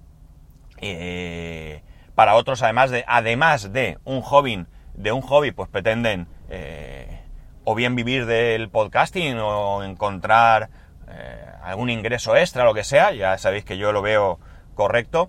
eh, 0.79 1.83
para 2.15 2.35
otros 2.35 2.63
además 2.63 2.91
de, 2.91 3.05
además 3.07 3.73
de 3.73 3.99
un 4.05 4.23
hobby, 4.23 4.67
de 4.95 5.13
un 5.13 5.23
hobby 5.23 5.53
pues 5.53 5.69
pretenden 5.69 6.29
eh, 6.49 7.21
o 7.65 7.75
bien 7.75 7.95
vivir 7.95 8.27
del 8.27 8.69
podcasting 8.71 9.39
o 9.39 9.83
encontrar 9.83 10.71
eh, 11.09 11.47
algún 11.63 11.91
ingreso 11.91 12.37
extra, 12.37 12.65
lo 12.65 12.75
que 12.75 12.85
sea, 12.85 13.13
ya 13.13 13.37
sabéis 13.39 13.65
que 13.65 13.77
yo 13.77 13.93
lo 13.93 14.03
veo 14.03 14.39
correcto. 14.75 15.29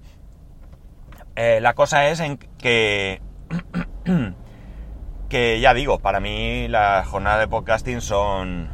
la 1.36 1.74
cosa 1.74 2.08
es 2.10 2.20
en 2.20 2.38
que 2.38 3.22
que 5.28 5.60
ya 5.60 5.74
digo, 5.74 6.00
para 6.00 6.20
mí 6.20 6.68
las 6.68 7.08
jornadas 7.08 7.40
de 7.40 7.48
podcasting 7.48 8.02
son... 8.02 8.70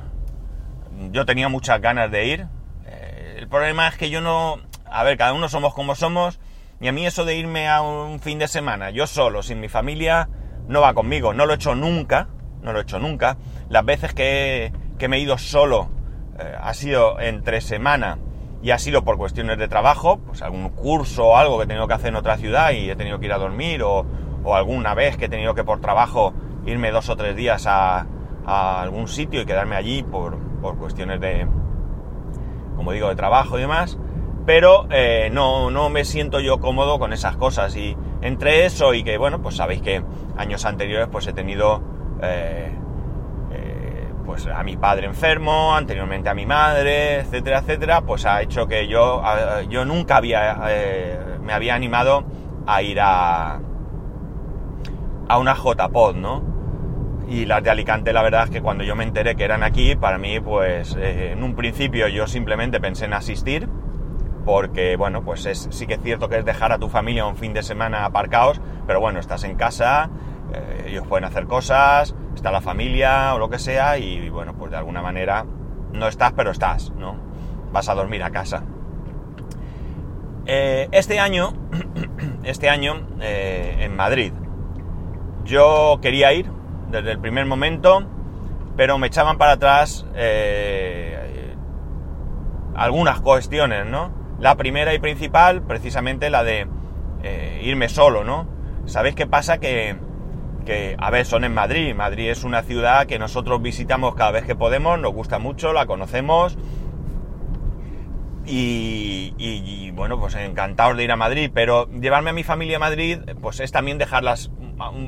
Yo 1.11 1.25
tenía 1.25 1.49
muchas 1.49 1.81
ganas 1.81 2.11
de 2.11 2.25
ir. 2.27 2.47
Eh, 2.85 3.35
el 3.39 3.47
problema 3.47 3.87
es 3.87 3.97
que 3.97 4.09
yo 4.09 4.21
no... 4.21 4.59
A 4.85 5.03
ver, 5.03 5.17
cada 5.17 5.33
uno 5.33 5.49
somos 5.49 5.73
como 5.73 5.95
somos. 5.95 6.39
Y 6.79 6.87
a 6.87 6.91
mí 6.91 7.05
eso 7.05 7.25
de 7.25 7.35
irme 7.35 7.67
a 7.67 7.81
un 7.81 8.19
fin 8.19 8.39
de 8.39 8.47
semana, 8.47 8.89
yo 8.89 9.07
solo, 9.07 9.41
sin 9.41 9.59
mi 9.59 9.69
familia, 9.69 10.29
no 10.67 10.81
va 10.81 10.93
conmigo. 10.93 11.33
No 11.33 11.45
lo 11.45 11.53
he 11.53 11.55
hecho 11.55 11.75
nunca. 11.75 12.27
No 12.61 12.73
lo 12.73 12.79
he 12.79 12.83
hecho 12.83 12.99
nunca. 12.99 13.37
Las 13.69 13.85
veces 13.85 14.13
que, 14.13 14.71
que 14.97 15.07
me 15.07 15.17
he 15.17 15.19
ido 15.19 15.37
solo 15.37 15.89
eh, 16.39 16.55
ha 16.61 16.73
sido 16.73 17.19
entre 17.19 17.61
semana 17.61 18.19
y 18.61 18.71
ha 18.71 18.79
sido 18.79 19.03
por 19.03 19.17
cuestiones 19.17 19.57
de 19.57 19.67
trabajo, 19.67 20.19
pues 20.19 20.41
algún 20.41 20.69
curso 20.69 21.25
o 21.27 21.37
algo 21.37 21.57
que 21.57 21.65
he 21.65 21.67
tenido 21.67 21.87
que 21.87 21.95
hacer 21.95 22.09
en 22.09 22.15
otra 22.15 22.37
ciudad 22.37 22.71
y 22.71 22.89
he 22.89 22.95
tenido 22.95 23.19
que 23.19 23.25
ir 23.25 23.33
a 23.33 23.37
dormir 23.37 23.83
o, 23.83 24.05
o 24.43 24.55
alguna 24.55 24.93
vez 24.93 25.17
que 25.17 25.25
he 25.25 25.29
tenido 25.29 25.53
que 25.53 25.63
por 25.63 25.81
trabajo 25.81 26.33
irme 26.65 26.91
dos 26.91 27.09
o 27.09 27.15
tres 27.15 27.35
días 27.35 27.65
a, 27.67 28.05
algún 28.45 29.07
sitio 29.07 29.41
y 29.41 29.45
quedarme 29.45 29.75
allí 29.77 30.03
por, 30.03 30.37
cuestiones 30.77 31.19
de, 31.21 31.47
como 32.75 32.91
digo, 32.91 33.07
de 33.09 33.15
trabajo 33.15 33.57
y 33.57 33.61
demás, 33.61 33.97
pero 34.45 34.87
eh, 34.91 35.29
no, 35.31 35.71
no 35.71 35.89
me 35.89 36.03
siento 36.03 36.39
yo 36.39 36.59
cómodo 36.59 36.99
con 36.99 37.13
esas 37.13 37.37
cosas 37.37 37.75
y 37.75 37.95
entre 38.21 38.65
eso 38.65 38.93
y 38.93 39.03
que, 39.03 39.17
bueno, 39.17 39.41
pues 39.41 39.55
sabéis 39.55 39.81
que 39.81 40.03
años 40.37 40.65
anteriores 40.65 41.07
pues 41.09 41.27
he 41.27 41.33
tenido 41.33 41.81
eh, 42.21 42.71
eh, 43.51 44.09
pues 44.25 44.47
a 44.47 44.63
mi 44.63 44.75
padre 44.75 45.07
enfermo, 45.07 45.73
anteriormente 45.73 46.27
a 46.27 46.33
mi 46.33 46.45
madre, 46.45 47.21
etcétera, 47.21 47.59
etcétera, 47.59 48.01
pues 48.01 48.25
ha 48.25 48.41
hecho 48.41 48.67
que 48.67 48.87
yo, 48.87 49.21
yo 49.69 49.85
nunca 49.85 50.17
había, 50.17 50.61
me 51.41 51.53
había 51.53 51.75
animado 51.75 52.25
a 52.65 52.81
ir 52.81 52.99
a, 52.99 53.59
a 55.27 55.37
una 55.37 55.55
JPod, 55.55 56.15
¿no? 56.15 56.52
Y 57.33 57.47
las 57.47 57.63
de 57.63 57.71
Alicante, 57.71 58.13
la 58.13 58.21
verdad 58.21 58.43
es 58.43 58.51
que 58.51 58.61
cuando 58.61 58.83
yo 58.83 58.95
me 58.95 59.03
enteré 59.03 59.35
que 59.35 59.43
eran 59.43 59.63
aquí, 59.63 59.95
para 59.95 60.19
mí, 60.19 60.39
pues 60.39 60.95
eh, 60.95 61.31
en 61.31 61.41
un 61.41 61.55
principio 61.55 62.07
yo 62.07 62.27
simplemente 62.27 62.79
pensé 62.79 63.05
en 63.05 63.13
asistir, 63.15 63.67
porque 64.45 64.97
bueno, 64.97 65.23
pues 65.23 65.47
es, 65.47 65.67
sí 65.71 65.87
que 65.87 65.95
es 65.95 66.03
cierto 66.03 66.29
que 66.29 66.37
es 66.37 66.45
dejar 66.45 66.71
a 66.71 66.77
tu 66.77 66.89
familia 66.89 67.25
un 67.25 67.35
fin 67.35 67.51
de 67.51 67.63
semana 67.63 68.05
aparcados, 68.05 68.61
pero 68.85 68.99
bueno, 68.99 69.19
estás 69.19 69.45
en 69.45 69.55
casa, 69.55 70.11
eh, 70.53 70.89
ellos 70.89 71.07
pueden 71.07 71.23
hacer 71.23 71.47
cosas, 71.47 72.13
está 72.35 72.51
la 72.51 72.61
familia 72.61 73.33
o 73.33 73.39
lo 73.39 73.49
que 73.49 73.57
sea, 73.57 73.97
y 73.97 74.29
bueno, 74.29 74.53
pues 74.53 74.69
de 74.69 74.77
alguna 74.77 75.01
manera 75.01 75.43
no 75.91 76.07
estás, 76.07 76.33
pero 76.33 76.51
estás, 76.51 76.91
¿no? 76.91 77.15
Vas 77.71 77.89
a 77.89 77.95
dormir 77.95 78.21
a 78.21 78.29
casa. 78.29 78.63
Eh, 80.45 80.87
este 80.91 81.19
año, 81.19 81.51
este 82.43 82.69
año 82.69 83.07
en 83.19 83.95
Madrid, 83.95 84.33
yo 85.45 85.97
quería 85.99 86.31
ir, 86.31 86.45
desde 86.93 87.11
el 87.11 87.19
primer 87.19 87.45
momento, 87.45 88.05
pero 88.77 88.97
me 88.97 89.07
echaban 89.07 89.37
para 89.37 89.53
atrás 89.53 90.05
eh, 90.15 91.55
algunas 92.75 93.19
cuestiones, 93.19 93.85
¿no? 93.85 94.11
La 94.39 94.55
primera 94.55 94.93
y 94.93 94.99
principal, 94.99 95.63
precisamente 95.63 96.29
la 96.29 96.43
de 96.43 96.67
eh, 97.23 97.61
irme 97.63 97.89
solo, 97.89 98.23
¿no? 98.23 98.47
¿Sabéis 98.85 99.15
qué 99.15 99.25
pasa? 99.25 99.57
Que, 99.57 99.95
que, 100.65 100.95
a 100.99 101.09
ver, 101.09 101.25
son 101.25 101.43
en 101.43 101.53
Madrid. 101.53 101.95
Madrid 101.95 102.29
es 102.29 102.43
una 102.43 102.61
ciudad 102.61 103.07
que 103.07 103.17
nosotros 103.17 103.61
visitamos 103.61 104.15
cada 104.15 104.31
vez 104.31 104.45
que 104.45 104.55
podemos, 104.55 104.99
nos 104.99 105.13
gusta 105.13 105.39
mucho, 105.39 105.73
la 105.73 105.85
conocemos. 105.85 106.57
Y, 108.45 109.33
y, 109.37 109.91
bueno, 109.91 110.19
pues 110.19 110.35
encantados 110.35 110.97
de 110.97 111.05
ir 111.05 111.11
a 111.11 111.15
Madrid, 111.15 111.49
pero 111.53 111.89
llevarme 111.89 112.31
a 112.31 112.33
mi 112.33 112.43
familia 112.43 112.75
a 112.75 112.79
Madrid, 112.79 113.19
pues 113.41 113.61
es 113.61 113.71
también 113.71 113.97
dejarlas 113.97 114.51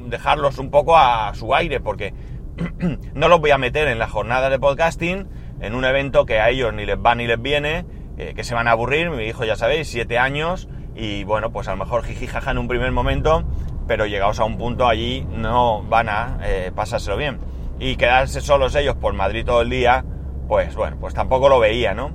dejarlos 0.08 0.58
un 0.58 0.70
poco 0.72 0.98
a 0.98 1.34
su 1.36 1.54
aire, 1.54 1.80
porque 1.80 2.14
no 3.14 3.28
los 3.28 3.40
voy 3.40 3.52
a 3.52 3.58
meter 3.58 3.88
en 3.88 4.00
la 4.00 4.08
jornada 4.08 4.50
de 4.50 4.60
podcasting, 4.60 5.28
en 5.60 5.76
un 5.76 5.86
evento 5.86 6.26
que 6.26 6.40
a 6.40 6.50
ellos 6.50 6.74
ni 6.74 6.86
les 6.86 6.98
va 6.98 7.16
ni 7.16 7.28
les 7.28 7.42
viene, 7.42 7.86
eh, 8.18 8.34
que 8.36 8.44
se 8.44 8.56
van 8.56 8.68
a 8.68 8.72
aburrir, 8.72 9.10
mi 9.10 9.26
hijo 9.26 9.44
ya 9.46 9.56
sabéis, 9.56 9.90
siete 9.90 10.18
años, 10.18 10.70
y 10.96 11.24
bueno, 11.26 11.52
pues 11.52 11.68
a 11.68 11.72
lo 11.72 11.78
mejor 11.78 12.04
jijijaja 12.04 12.52
en 12.52 12.58
un 12.58 12.68
primer 12.68 12.92
momento, 12.92 13.44
pero 13.88 14.06
llegados 14.06 14.40
a 14.40 14.46
un 14.46 14.58
punto 14.58 14.88
allí 14.88 15.28
no 15.30 15.84
van 15.84 16.10
a 16.10 16.38
eh, 16.44 16.72
pasárselo 16.74 17.18
bien. 17.18 17.40
Y 17.80 17.98
quedarse 17.98 18.40
solos 18.40 18.74
ellos 18.76 18.96
por 18.96 19.14
Madrid 19.14 19.46
todo 19.46 19.62
el 19.62 19.70
día, 19.70 20.06
pues 20.48 20.76
bueno, 20.76 20.98
pues 21.00 21.14
tampoco 21.14 21.50
lo 21.50 21.60
veía, 21.60 21.94
¿no? 21.94 22.12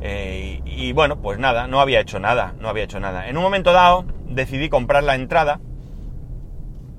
Eh, 0.00 0.60
y, 0.64 0.88
y 0.88 0.92
bueno, 0.92 1.20
pues 1.20 1.38
nada, 1.40 1.66
no 1.66 1.80
había 1.80 2.00
hecho 2.00 2.20
nada, 2.20 2.54
no 2.60 2.68
había 2.68 2.84
hecho 2.84 3.00
nada. 3.00 3.28
En 3.28 3.36
un 3.36 3.42
momento 3.42 3.72
dado 3.72 4.04
decidí 4.28 4.68
comprar 4.68 5.02
la 5.02 5.16
entrada, 5.16 5.60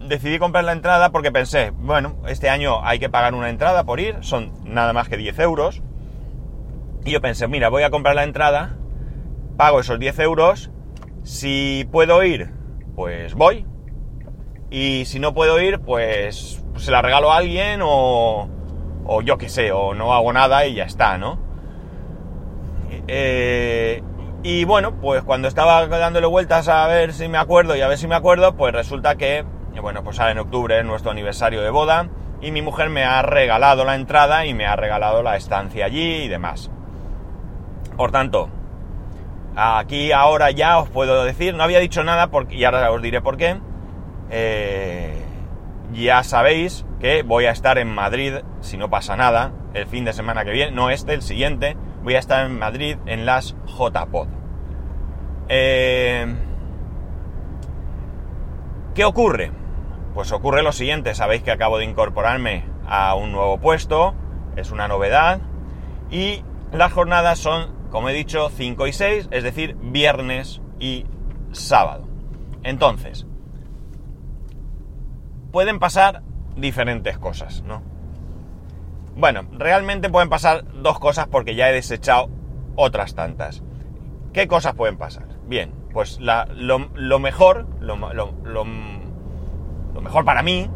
decidí 0.07 0.39
comprar 0.39 0.63
la 0.63 0.71
entrada 0.71 1.11
porque 1.11 1.31
pensé, 1.31 1.71
bueno, 1.71 2.15
este 2.27 2.49
año 2.49 2.85
hay 2.85 2.99
que 2.99 3.09
pagar 3.09 3.33
una 3.33 3.49
entrada 3.49 3.83
por 3.83 3.99
ir, 3.99 4.17
son 4.21 4.51
nada 4.63 4.93
más 4.93 5.09
que 5.09 5.17
10 5.17 5.39
euros. 5.39 5.81
Y 7.05 7.11
yo 7.11 7.21
pensé, 7.21 7.47
mira, 7.47 7.69
voy 7.69 7.83
a 7.83 7.89
comprar 7.89 8.15
la 8.15 8.23
entrada, 8.23 8.77
pago 9.55 9.79
esos 9.79 9.99
10 9.99 10.19
euros, 10.19 10.71
si 11.23 11.87
puedo 11.91 12.23
ir, 12.23 12.51
pues 12.95 13.33
voy. 13.33 13.65
Y 14.69 15.05
si 15.05 15.19
no 15.19 15.33
puedo 15.33 15.61
ir, 15.61 15.79
pues, 15.79 16.63
se 16.75 16.91
la 16.91 17.01
regalo 17.01 17.31
a 17.31 17.37
alguien 17.37 17.81
o, 17.83 18.49
o 19.05 19.21
yo 19.21 19.37
qué 19.37 19.49
sé, 19.49 19.71
o 19.71 19.93
no 19.93 20.13
hago 20.13 20.33
nada 20.33 20.65
y 20.65 20.75
ya 20.75 20.83
está, 20.83 21.17
¿no? 21.17 21.39
Eh, 23.07 24.03
y 24.43 24.65
bueno, 24.65 24.99
pues 25.01 25.23
cuando 25.23 25.47
estaba 25.47 25.87
dándole 25.87 26.27
vueltas 26.27 26.67
a 26.67 26.85
ver 26.87 27.13
si 27.13 27.27
me 27.27 27.37
acuerdo 27.37 27.75
y 27.75 27.81
a 27.81 27.87
ver 27.87 27.97
si 27.97 28.07
me 28.07 28.15
acuerdo, 28.15 28.55
pues 28.55 28.73
resulta 28.73 29.15
que 29.15 29.45
bueno, 29.81 30.03
pues 30.03 30.19
ahora 30.19 30.31
en 30.31 30.39
octubre 30.39 30.79
es 30.79 30.85
nuestro 30.85 31.11
aniversario 31.11 31.61
de 31.61 31.69
boda 31.69 32.09
y 32.41 32.51
mi 32.51 32.61
mujer 32.61 32.89
me 32.89 33.03
ha 33.03 33.21
regalado 33.21 33.85
la 33.85 33.95
entrada 33.95 34.45
y 34.45 34.53
me 34.53 34.65
ha 34.65 34.75
regalado 34.75 35.23
la 35.23 35.35
estancia 35.35 35.85
allí 35.85 36.23
y 36.23 36.27
demás. 36.27 36.71
Por 37.95 38.11
tanto, 38.11 38.49
aquí 39.55 40.11
ahora 40.11 40.51
ya 40.51 40.77
os 40.79 40.89
puedo 40.89 41.23
decir, 41.23 41.55
no 41.55 41.63
había 41.63 41.79
dicho 41.79 42.03
nada 42.03 42.27
porque, 42.27 42.55
y 42.55 42.63
ahora 42.63 42.91
os 42.91 43.01
diré 43.01 43.21
por 43.21 43.37
qué. 43.37 43.59
Eh, 44.29 45.23
ya 45.93 46.23
sabéis 46.23 46.85
que 46.99 47.23
voy 47.23 47.45
a 47.45 47.51
estar 47.51 47.77
en 47.77 47.87
Madrid, 47.87 48.35
si 48.61 48.77
no 48.77 48.89
pasa 48.89 49.15
nada, 49.15 49.51
el 49.73 49.87
fin 49.87 50.05
de 50.05 50.13
semana 50.13 50.43
que 50.43 50.51
viene, 50.51 50.71
no 50.71 50.89
este, 50.89 51.13
el 51.13 51.21
siguiente, 51.21 51.77
voy 52.03 52.15
a 52.15 52.19
estar 52.19 52.45
en 52.45 52.59
Madrid 52.59 52.97
en 53.05 53.25
las 53.25 53.55
JPod. 53.65 54.27
Eh, 55.49 56.35
¿Qué 58.93 59.05
ocurre? 59.05 59.51
Pues 60.17 60.31
ocurre 60.31 60.63
lo 60.63 60.71
siguiente, 60.71 61.13
sabéis 61.13 61.43
que 61.43 61.51
acabo 61.51 61.77
de 61.77 61.85
incorporarme 61.85 62.63
a 62.87 63.13
un 63.13 63.31
nuevo 63.31 63.59
puesto, 63.59 64.15
es 64.55 64.71
una 64.71 64.87
novedad, 64.87 65.41
y 66.09 66.41
las 66.71 66.91
jornadas 66.91 67.37
son, 67.37 67.71
como 67.91 68.09
he 68.09 68.13
dicho, 68.13 68.49
5 68.49 68.87
y 68.87 68.93
6, 68.93 69.27
es 69.29 69.43
decir, 69.43 69.77
viernes 69.79 70.59
y 70.79 71.05
sábado. 71.51 72.07
Entonces, 72.63 73.27
pueden 75.51 75.77
pasar 75.77 76.23
diferentes 76.55 77.19
cosas, 77.19 77.61
¿no? 77.61 77.83
Bueno, 79.15 79.43
realmente 79.51 80.09
pueden 80.09 80.29
pasar 80.29 80.63
dos 80.81 80.97
cosas 80.97 81.27
porque 81.27 81.53
ya 81.53 81.69
he 81.69 81.73
desechado 81.73 82.31
otras 82.75 83.13
tantas. 83.13 83.61
¿Qué 84.33 84.47
cosas 84.47 84.73
pueden 84.73 84.97
pasar? 84.97 85.27
Bien, 85.45 85.75
pues 85.93 86.17
lo, 86.19 87.19
mejor, 87.19 87.67
lo, 87.79 87.95
lo 88.13 88.65
mejor 90.01 90.25
para 90.25 90.43
mí 90.43 90.69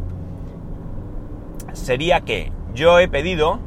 sería 1.72 2.20
que 2.20 2.52
yo 2.74 2.98
he 2.98 3.08
pedido 3.08 3.60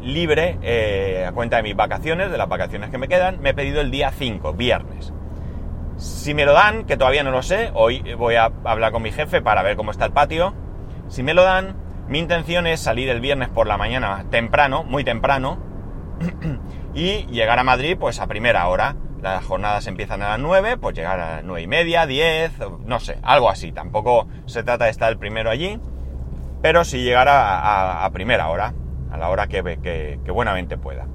libre, 0.00 0.58
eh, 0.62 1.24
a 1.28 1.32
cuenta 1.32 1.56
de 1.56 1.62
mis 1.62 1.76
vacaciones, 1.76 2.30
de 2.30 2.38
las 2.38 2.48
vacaciones 2.48 2.90
que 2.90 2.98
me 2.98 3.08
quedan, 3.08 3.40
me 3.40 3.50
he 3.50 3.54
pedido 3.54 3.80
el 3.80 3.90
día 3.90 4.10
5, 4.10 4.52
viernes. 4.54 5.12
Si 5.96 6.34
me 6.34 6.44
lo 6.44 6.52
dan, 6.52 6.84
que 6.84 6.96
todavía 6.96 7.22
no 7.22 7.30
lo 7.30 7.42
sé, 7.42 7.70
hoy 7.74 8.02
voy 8.14 8.34
a 8.34 8.50
hablar 8.64 8.92
con 8.92 9.02
mi 9.02 9.12
jefe 9.12 9.40
para 9.40 9.62
ver 9.62 9.76
cómo 9.76 9.90
está 9.90 10.04
el 10.04 10.12
patio. 10.12 10.54
Si 11.08 11.22
me 11.22 11.34
lo 11.34 11.42
dan, 11.42 11.76
mi 12.08 12.18
intención 12.18 12.66
es 12.66 12.80
salir 12.80 13.08
el 13.08 13.20
viernes 13.20 13.48
por 13.48 13.66
la 13.66 13.76
mañana 13.76 14.24
temprano, 14.30 14.82
muy 14.82 15.04
temprano, 15.04 15.58
y 16.94 17.26
llegar 17.26 17.58
a 17.58 17.64
Madrid 17.64 17.96
pues 17.98 18.20
a 18.20 18.26
primera 18.26 18.66
hora 18.68 18.96
las 19.22 19.44
jornadas 19.44 19.86
empiezan 19.86 20.20
a 20.22 20.30
las 20.30 20.40
9, 20.40 20.76
pues 20.78 20.96
llegar 20.96 21.20
a 21.20 21.36
las 21.36 21.44
9 21.44 21.62
y 21.62 21.66
media, 21.68 22.06
10, 22.06 22.52
no 22.84 22.98
sé, 22.98 23.18
algo 23.22 23.48
así. 23.48 23.70
Tampoco 23.70 24.26
se 24.46 24.64
trata 24.64 24.86
de 24.86 24.90
estar 24.90 25.10
el 25.12 25.18
primero 25.18 25.48
allí, 25.48 25.78
pero 26.60 26.84
sí 26.84 27.02
llegar 27.02 27.28
a, 27.30 28.10
primera 28.12 28.48
hora, 28.48 28.74
a 29.12 29.16
la 29.16 29.28
hora 29.28 29.46
que, 29.46 29.62
que, 29.80 30.18
que, 30.24 30.30
buenamente 30.32 30.76
pueda. 30.76 31.06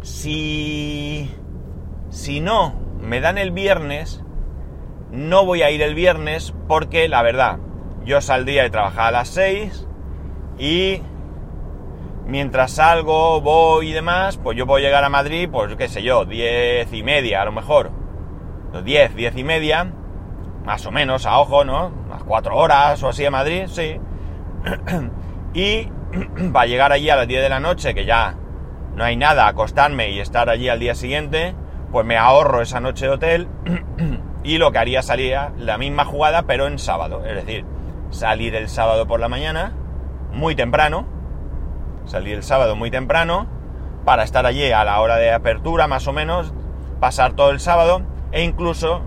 Si, 0.00 1.30
si 2.08 2.40
no 2.40 2.74
me 3.00 3.20
dan 3.20 3.36
el 3.36 3.50
viernes, 3.50 4.24
no 5.10 5.44
voy 5.44 5.60
a 5.62 5.70
ir 5.70 5.82
el 5.82 5.94
viernes 5.94 6.54
porque 6.68 7.06
la 7.08 7.22
verdad, 7.22 7.58
yo 8.06 8.22
saldría 8.22 8.62
de 8.62 8.70
trabajar 8.70 9.08
a 9.08 9.10
las 9.10 9.28
6 9.28 9.86
y 10.58 11.02
mientras 12.26 12.72
salgo, 12.72 13.40
voy 13.40 13.90
y 13.90 13.92
demás, 13.92 14.36
pues 14.36 14.56
yo 14.56 14.66
puedo 14.66 14.80
llegar 14.80 15.04
a 15.04 15.08
Madrid, 15.08 15.48
pues 15.50 15.74
qué 15.76 15.88
sé 15.88 16.02
yo, 16.02 16.24
diez 16.24 16.92
y 16.92 17.02
media 17.02 17.42
a 17.42 17.44
lo 17.44 17.52
mejor. 17.52 17.90
Diez, 18.84 19.14
diez 19.14 19.34
y 19.36 19.44
media, 19.44 19.90
más 20.64 20.84
o 20.84 20.90
menos, 20.90 21.24
a 21.24 21.38
ojo, 21.38 21.64
¿no? 21.64 21.92
Unas 22.06 22.22
cuatro 22.24 22.56
horas 22.56 23.02
o 23.02 23.08
así 23.08 23.24
a 23.24 23.30
Madrid, 23.30 23.64
sí. 23.68 23.98
y 25.54 25.88
va 26.54 26.62
a 26.62 26.66
llegar 26.66 26.92
allí 26.92 27.08
a 27.08 27.16
las 27.16 27.28
10 27.28 27.42
de 27.42 27.48
la 27.48 27.60
noche, 27.60 27.94
que 27.94 28.04
ya 28.04 28.34
no 28.94 29.04
hay 29.04 29.16
nada, 29.16 29.46
acostarme 29.46 30.10
y 30.10 30.20
estar 30.20 30.50
allí 30.50 30.68
al 30.68 30.80
día 30.80 30.94
siguiente, 30.94 31.54
pues 31.92 32.04
me 32.04 32.16
ahorro 32.16 32.60
esa 32.60 32.80
noche 32.80 33.06
de 33.06 33.12
hotel 33.12 33.48
y 34.44 34.58
lo 34.58 34.72
que 34.72 34.78
haría 34.78 35.02
sería 35.02 35.52
la 35.56 35.78
misma 35.78 36.04
jugada, 36.04 36.42
pero 36.42 36.66
en 36.66 36.78
sábado. 36.78 37.24
Es 37.24 37.34
decir, 37.34 37.64
salir 38.10 38.54
el 38.54 38.68
sábado 38.68 39.06
por 39.06 39.20
la 39.20 39.28
mañana, 39.28 39.72
muy 40.32 40.54
temprano, 40.54 41.15
Salí 42.06 42.30
el 42.30 42.44
sábado 42.44 42.76
muy 42.76 42.92
temprano 42.92 43.48
para 44.04 44.22
estar 44.22 44.46
allí 44.46 44.70
a 44.70 44.84
la 44.84 45.00
hora 45.00 45.16
de 45.16 45.32
apertura 45.32 45.88
más 45.88 46.06
o 46.06 46.12
menos, 46.12 46.54
pasar 47.00 47.32
todo 47.32 47.50
el 47.50 47.58
sábado 47.58 48.02
e 48.30 48.44
incluso 48.44 49.02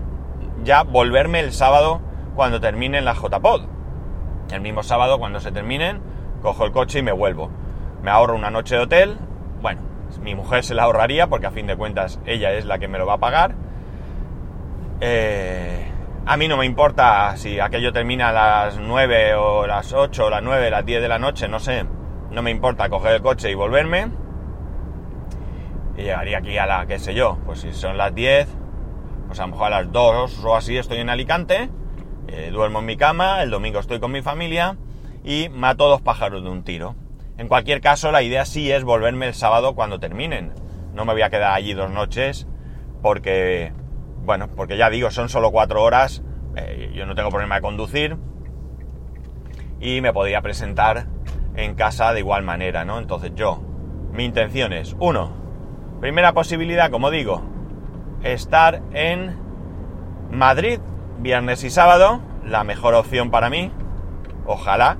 ya 0.64 0.82
volverme 0.82 1.40
el 1.40 1.54
sábado 1.54 2.02
cuando 2.36 2.60
terminen 2.60 3.06
las 3.06 3.18
JPod. 3.18 3.62
El 4.52 4.60
mismo 4.60 4.82
sábado 4.82 5.18
cuando 5.18 5.40
se 5.40 5.50
terminen, 5.50 6.02
cojo 6.42 6.66
el 6.66 6.72
coche 6.72 6.98
y 6.98 7.02
me 7.02 7.12
vuelvo. 7.12 7.50
Me 8.02 8.10
ahorro 8.10 8.34
una 8.34 8.50
noche 8.50 8.74
de 8.76 8.82
hotel. 8.82 9.16
Bueno, 9.62 9.80
mi 10.20 10.34
mujer 10.34 10.62
se 10.62 10.74
la 10.74 10.82
ahorraría 10.82 11.26
porque 11.28 11.46
a 11.46 11.52
fin 11.52 11.66
de 11.66 11.76
cuentas 11.76 12.20
ella 12.26 12.52
es 12.52 12.66
la 12.66 12.78
que 12.78 12.88
me 12.88 12.98
lo 12.98 13.06
va 13.06 13.14
a 13.14 13.18
pagar. 13.18 13.54
Eh, 15.00 15.90
a 16.26 16.36
mí 16.36 16.48
no 16.48 16.58
me 16.58 16.66
importa 16.66 17.34
si 17.38 17.60
aquello 17.60 17.94
termina 17.94 18.28
a 18.28 18.32
las 18.32 18.78
9 18.78 19.34
o 19.36 19.66
las 19.66 19.94
8 19.94 20.26
o 20.26 20.28
las 20.28 20.42
9, 20.42 20.70
las 20.70 20.84
10 20.84 21.00
de 21.00 21.08
la 21.08 21.18
noche, 21.18 21.48
no 21.48 21.60
sé 21.60 21.86
no 22.30 22.42
me 22.42 22.50
importa 22.50 22.88
coger 22.88 23.14
el 23.14 23.22
coche 23.22 23.50
y 23.50 23.54
volverme. 23.54 24.10
Y 25.96 26.02
llegaría 26.02 26.38
aquí 26.38 26.56
a 26.56 26.66
la, 26.66 26.86
qué 26.86 26.98
sé 26.98 27.14
yo, 27.14 27.38
pues 27.44 27.60
si 27.60 27.72
son 27.72 27.98
las 27.98 28.14
10, 28.14 28.48
pues 29.26 29.38
a 29.40 29.42
lo 29.42 29.52
mejor 29.52 29.66
a 29.66 29.82
las 29.82 29.92
2 29.92 30.44
o 30.44 30.56
así 30.56 30.76
estoy 30.76 30.98
en 30.98 31.10
Alicante, 31.10 31.68
eh, 32.28 32.50
duermo 32.52 32.78
en 32.78 32.86
mi 32.86 32.96
cama, 32.96 33.42
el 33.42 33.50
domingo 33.50 33.80
estoy 33.80 34.00
con 34.00 34.12
mi 34.12 34.22
familia 34.22 34.76
y 35.24 35.48
mato 35.48 35.88
dos 35.88 36.00
pájaros 36.00 36.42
de 36.42 36.50
un 36.50 36.62
tiro. 36.62 36.94
En 37.36 37.48
cualquier 37.48 37.80
caso, 37.80 38.12
la 38.12 38.22
idea 38.22 38.44
sí 38.44 38.70
es 38.70 38.84
volverme 38.84 39.26
el 39.26 39.34
sábado 39.34 39.74
cuando 39.74 39.98
terminen. 39.98 40.52
No 40.94 41.04
me 41.04 41.12
voy 41.12 41.22
a 41.22 41.30
quedar 41.30 41.52
allí 41.52 41.72
dos 41.74 41.90
noches 41.90 42.46
porque, 43.02 43.72
bueno, 44.24 44.48
porque 44.54 44.76
ya 44.76 44.90
digo, 44.90 45.10
son 45.10 45.28
solo 45.28 45.50
cuatro 45.50 45.82
horas, 45.82 46.22
eh, 46.56 46.92
yo 46.94 47.06
no 47.06 47.14
tengo 47.14 47.30
problema 47.30 47.56
de 47.56 47.60
conducir 47.62 48.16
y 49.80 50.00
me 50.00 50.12
podría 50.12 50.42
presentar 50.42 51.06
en 51.56 51.74
casa 51.74 52.12
de 52.12 52.20
igual 52.20 52.42
manera, 52.42 52.84
¿no? 52.84 52.98
Entonces 52.98 53.32
yo, 53.34 53.60
mi 54.12 54.24
intención 54.24 54.72
es, 54.72 54.96
uno, 54.98 55.32
primera 56.00 56.32
posibilidad, 56.32 56.90
como 56.90 57.10
digo, 57.10 57.42
estar 58.22 58.82
en 58.92 59.36
Madrid 60.30 60.80
viernes 61.18 61.64
y 61.64 61.70
sábado, 61.70 62.20
la 62.44 62.64
mejor 62.64 62.94
opción 62.94 63.30
para 63.30 63.50
mí, 63.50 63.70
ojalá. 64.46 64.96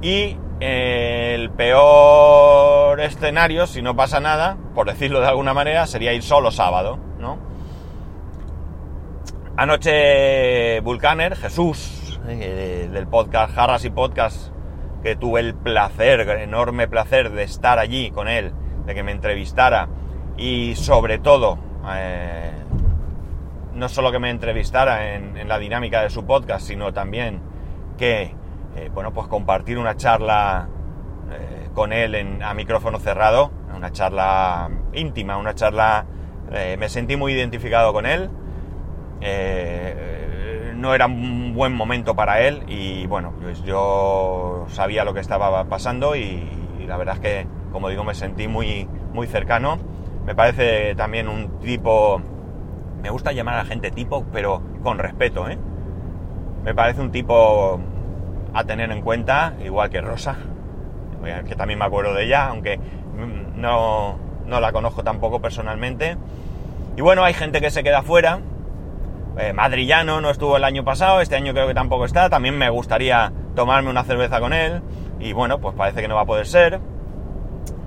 Y 0.00 0.36
el 0.60 1.50
peor 1.50 3.00
escenario, 3.00 3.66
si 3.66 3.82
no 3.82 3.96
pasa 3.96 4.20
nada, 4.20 4.56
por 4.74 4.86
decirlo 4.86 5.20
de 5.20 5.26
alguna 5.26 5.54
manera, 5.54 5.86
sería 5.86 6.12
ir 6.12 6.22
solo 6.22 6.50
sábado, 6.50 6.98
¿no? 7.18 7.38
Anoche 9.56 10.80
Vulcaner, 10.80 11.36
Jesús, 11.36 12.20
eh, 12.28 12.88
del 12.92 13.06
podcast 13.06 13.56
Harras 13.56 13.84
y 13.84 13.90
Podcast, 13.90 14.51
que 15.02 15.16
tuve 15.16 15.40
el 15.40 15.54
placer, 15.54 16.20
enorme 16.20 16.88
placer 16.88 17.30
de 17.30 17.42
estar 17.42 17.78
allí 17.78 18.10
con 18.10 18.28
él, 18.28 18.52
de 18.86 18.94
que 18.94 19.02
me 19.02 19.12
entrevistara 19.12 19.88
y 20.36 20.74
sobre 20.76 21.18
todo, 21.18 21.58
eh, 21.94 22.52
no 23.74 23.88
solo 23.88 24.12
que 24.12 24.18
me 24.18 24.30
entrevistara 24.30 25.14
en, 25.14 25.48
la 25.48 25.58
dinámica 25.58 26.02
de 26.02 26.10
su 26.10 26.24
podcast, 26.24 26.66
sino 26.66 26.92
también 26.92 27.40
que, 27.98 28.34
eh, 28.76 28.90
bueno, 28.94 29.12
pues 29.12 29.26
compartir 29.26 29.78
una 29.78 29.96
charla 29.96 30.68
eh, 31.30 31.68
con 31.74 31.92
él 31.92 32.14
en, 32.14 32.42
a 32.42 32.54
micrófono 32.54 32.98
cerrado, 32.98 33.50
una 33.74 33.90
charla 33.90 34.70
íntima, 34.92 35.36
una 35.36 35.54
charla... 35.54 36.06
me 36.50 36.88
sentí 36.88 37.16
muy 37.16 37.32
identificado 37.32 37.92
con 37.92 38.06
él. 38.06 38.30
No 40.82 40.94
era 40.94 41.06
un 41.06 41.54
buen 41.54 41.72
momento 41.72 42.14
para 42.14 42.42
él 42.42 42.64
y 42.66 43.06
bueno, 43.06 43.32
pues 43.40 43.62
yo 43.64 44.66
sabía 44.68 45.04
lo 45.04 45.14
que 45.14 45.20
estaba 45.20 45.64
pasando 45.64 46.16
y, 46.16 46.46
la 46.86 46.96
verdad 46.96 47.14
es 47.14 47.20
que, 47.20 47.46
como 47.72 47.88
digo, 47.88 48.04
me 48.04 48.14
sentí 48.14 48.48
muy, 48.48 48.86
muy 49.14 49.26
cercano 49.26 49.78
me 50.24 50.34
parece 50.34 50.94
también 50.94 51.28
un 51.28 51.58
tipo... 51.60 52.20
Me 53.02 53.10
gusta 53.10 53.32
llamar 53.32 53.54
a 53.54 53.58
la 53.58 53.64
gente 53.64 53.90
tipo, 53.90 54.24
pero 54.32 54.62
con 54.82 54.98
respeto, 54.98 55.48
¿eh? 55.48 55.58
Me 56.64 56.74
parece 56.74 57.00
un 57.00 57.10
tipo 57.10 57.80
a 58.54 58.64
tener 58.64 58.92
en 58.92 59.02
cuenta, 59.02 59.54
igual 59.64 59.90
que 59.90 60.00
Rosa, 60.00 60.36
que 61.48 61.56
también 61.56 61.80
me 61.80 61.84
acuerdo 61.84 62.14
de 62.14 62.26
ella, 62.26 62.46
aunque 62.46 62.78
no, 63.56 64.16
no 64.46 64.60
la 64.60 64.70
conozco 64.70 65.02
tampoco 65.02 65.40
personalmente. 65.40 66.16
Y 66.96 67.00
bueno, 67.00 67.24
hay 67.24 67.34
gente 67.34 67.60
que 67.60 67.72
se 67.72 67.82
queda 67.82 68.02
fuera. 68.02 68.38
Eh, 69.38 69.52
Madrillano 69.52 70.20
no 70.20 70.30
estuvo 70.30 70.56
el 70.56 70.64
año 70.64 70.84
pasado, 70.84 71.20
este 71.20 71.36
año 71.36 71.52
creo 71.52 71.66
que 71.66 71.74
tampoco 71.74 72.04
está. 72.04 72.28
También 72.28 72.56
me 72.56 72.68
gustaría 72.70 73.32
tomarme 73.54 73.90
una 73.90 74.04
cerveza 74.04 74.40
con 74.40 74.52
él. 74.52 74.82
Y 75.20 75.32
bueno, 75.32 75.60
pues 75.60 75.74
parece 75.74 76.02
que 76.02 76.08
no 76.08 76.16
va 76.16 76.22
a 76.22 76.26
poder 76.26 76.46
ser. 76.46 76.80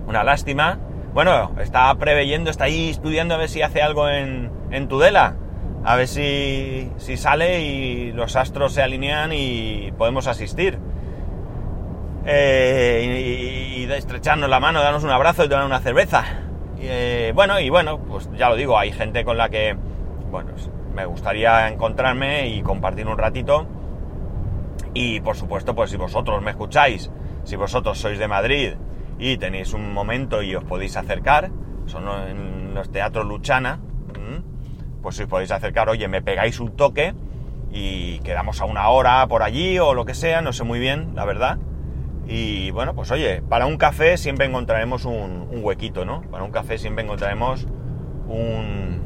Una 0.08 0.24
lástima. 0.24 0.80
Bueno, 1.14 1.52
está 1.60 1.94
preveyendo, 1.96 2.50
está 2.50 2.66
ahí 2.66 2.90
estudiando 2.90 3.36
a 3.36 3.38
ver 3.38 3.50
si 3.50 3.62
hace 3.62 3.82
algo 3.82 4.10
en, 4.10 4.52
Tudela. 4.90 5.36
A 5.84 5.96
ver 5.96 6.08
si, 6.08 6.92
sale 6.98 7.62
y 7.62 8.12
los 8.12 8.36
astros 8.36 8.74
se 8.74 8.82
alinean 8.82 9.32
y 9.32 9.92
podemos 9.98 10.28
asistir. 10.28 10.80
Eh, 12.26 13.78
y, 13.78 13.92
estrecharnos 13.92 14.50
la 14.50 14.60
mano, 14.60 14.82
darnos 14.82 15.04
un 15.04 15.12
abrazo 15.12 15.46
y 15.46 15.50
tomar 15.50 15.66
una 15.66 15.80
cerveza. 15.80 16.26
Eh, 16.80 17.32
bueno, 17.36 17.60
y 17.60 17.70
bueno, 17.70 18.00
pues 18.00 18.30
ya 18.36 18.50
lo 18.50 18.56
digo, 18.56 18.78
hay 18.78 18.92
gente 18.92 19.24
con 19.24 19.38
la 19.38 19.50
que, 19.50 19.76
bueno, 20.32 20.52
me 20.96 21.06
gustaría 21.06 21.68
encontrarme 21.68 22.48
y 22.48 22.62
compartir 22.62 23.08
un 23.08 23.18
ratito. 23.18 23.68
Y 24.94 25.20
por 25.20 25.36
supuesto, 25.36 25.76
pues 25.76 25.92
si 25.92 25.98
vosotros 25.98 26.42
me 26.42 26.52
escucháis, 26.52 27.12
si 27.44 27.58
vosotros 27.58 28.00
sois 28.00 28.18
de 28.18 28.28
Madrid 28.28 28.74
y 29.20 29.38
tenéis 29.38 29.74
un 29.74 29.94
momento 29.94 30.42
y 30.42 30.56
os 30.56 30.64
podéis 30.64 30.96
acercar, 30.96 31.52
son 31.86 32.06
en 32.30 32.74
los 32.74 32.90
teatros 32.90 33.26
Luchana, 33.26 33.80
pues 35.02 35.18
si 35.18 35.24
os 35.24 35.30
podéis 35.30 35.52
acercar, 35.52 35.88
oye, 35.90 36.08
me 36.08 36.24
pegáis 36.24 36.60
un 36.60 36.76
toque 36.76 37.14
y 37.72 38.18
quedamos 38.20 38.60
a 38.62 38.66
una 38.66 38.90
hora 38.90 39.28
por 39.28 39.44
allí 39.44 39.78
o 39.78 39.94
lo 39.94 40.04
que 40.04 40.16
sea, 40.16 40.42
no 40.42 40.52
sé 40.52 40.64
muy 40.64 40.80
bien, 40.80 41.12
la 41.14 41.26
verdad. 41.26 41.60
Y 42.28 42.72
bueno, 42.72 42.96
pues 42.96 43.12
oye, 43.12 43.44
para 43.44 43.68
un 43.68 43.78
café 43.78 44.18
siempre 44.18 44.48
encontraremos 44.48 45.06
un, 45.06 45.48
huequito, 45.52 46.06
¿no? 46.06 46.22
Para 46.32 46.44
un 46.44 46.50
café 46.50 46.80
siempre 46.80 47.04
encontraremos 47.04 47.68
un, 48.28 49.05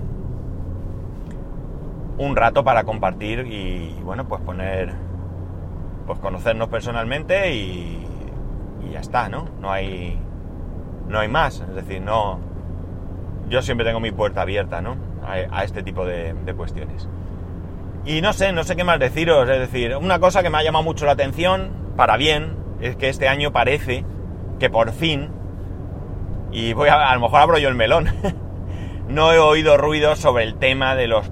un 2.19 2.35
rato 2.35 2.63
para 2.65 2.83
compartir 2.83 3.47
y 3.49 3.95
bueno, 4.03 4.27
pues 4.27 4.41
poner, 4.41 4.93
pues 6.05 6.19
conocernos 6.19 6.67
personalmente 6.67 7.53
y, 7.55 8.05
ya 8.91 8.99
está, 8.99 9.29
¿no? 9.29 9.47
No 9.61 9.71
hay, 9.71 10.19
no 11.07 11.19
hay 11.19 11.27
más. 11.27 11.61
Es 11.61 11.75
decir, 11.75 12.01
no. 12.01 12.39
Yo 13.47 13.61
siempre 13.61 13.85
tengo 13.85 13.99
mi 13.99 14.11
puerta 14.11 14.41
abierta, 14.41 14.81
¿no? 14.81 14.97
A, 15.25 15.63
este 15.63 15.83
tipo 15.83 16.05
de, 16.05 16.35
cuestiones. 16.57 17.07
Y 18.03 18.21
no 18.21 18.33
sé, 18.33 18.51
no 18.51 18.63
sé 18.63 18.75
qué 18.75 18.83
más 18.83 18.99
deciros. 18.99 19.47
Es 19.47 19.59
decir, 19.59 19.95
una 19.95 20.19
cosa 20.19 20.41
que 20.43 20.49
me 20.49 20.57
ha 20.57 20.63
llamado 20.63 20.83
mucho 20.83 21.05
la 21.05 21.11
atención, 21.13 21.71
para 21.95 22.17
bien, 22.17 22.57
es 22.81 22.95
que 22.95 23.09
este 23.09 23.27
año 23.27 23.51
parece 23.51 24.03
que 24.59 24.69
por 24.69 24.91
fin, 24.91 25.29
y 26.51 26.73
voy 26.73 26.89
a, 26.89 27.09
a 27.09 27.13
lo 27.13 27.21
mejor 27.21 27.41
abro 27.41 27.57
yo 27.59 27.69
el 27.69 27.75
melón, 27.75 28.07
no 29.07 29.31
he 29.31 29.39
oído 29.39 29.77
ruido 29.77 30.15
sobre 30.15 30.43
el 30.45 30.55
tema 30.55 30.95
de 30.95 31.07
los 31.07 31.31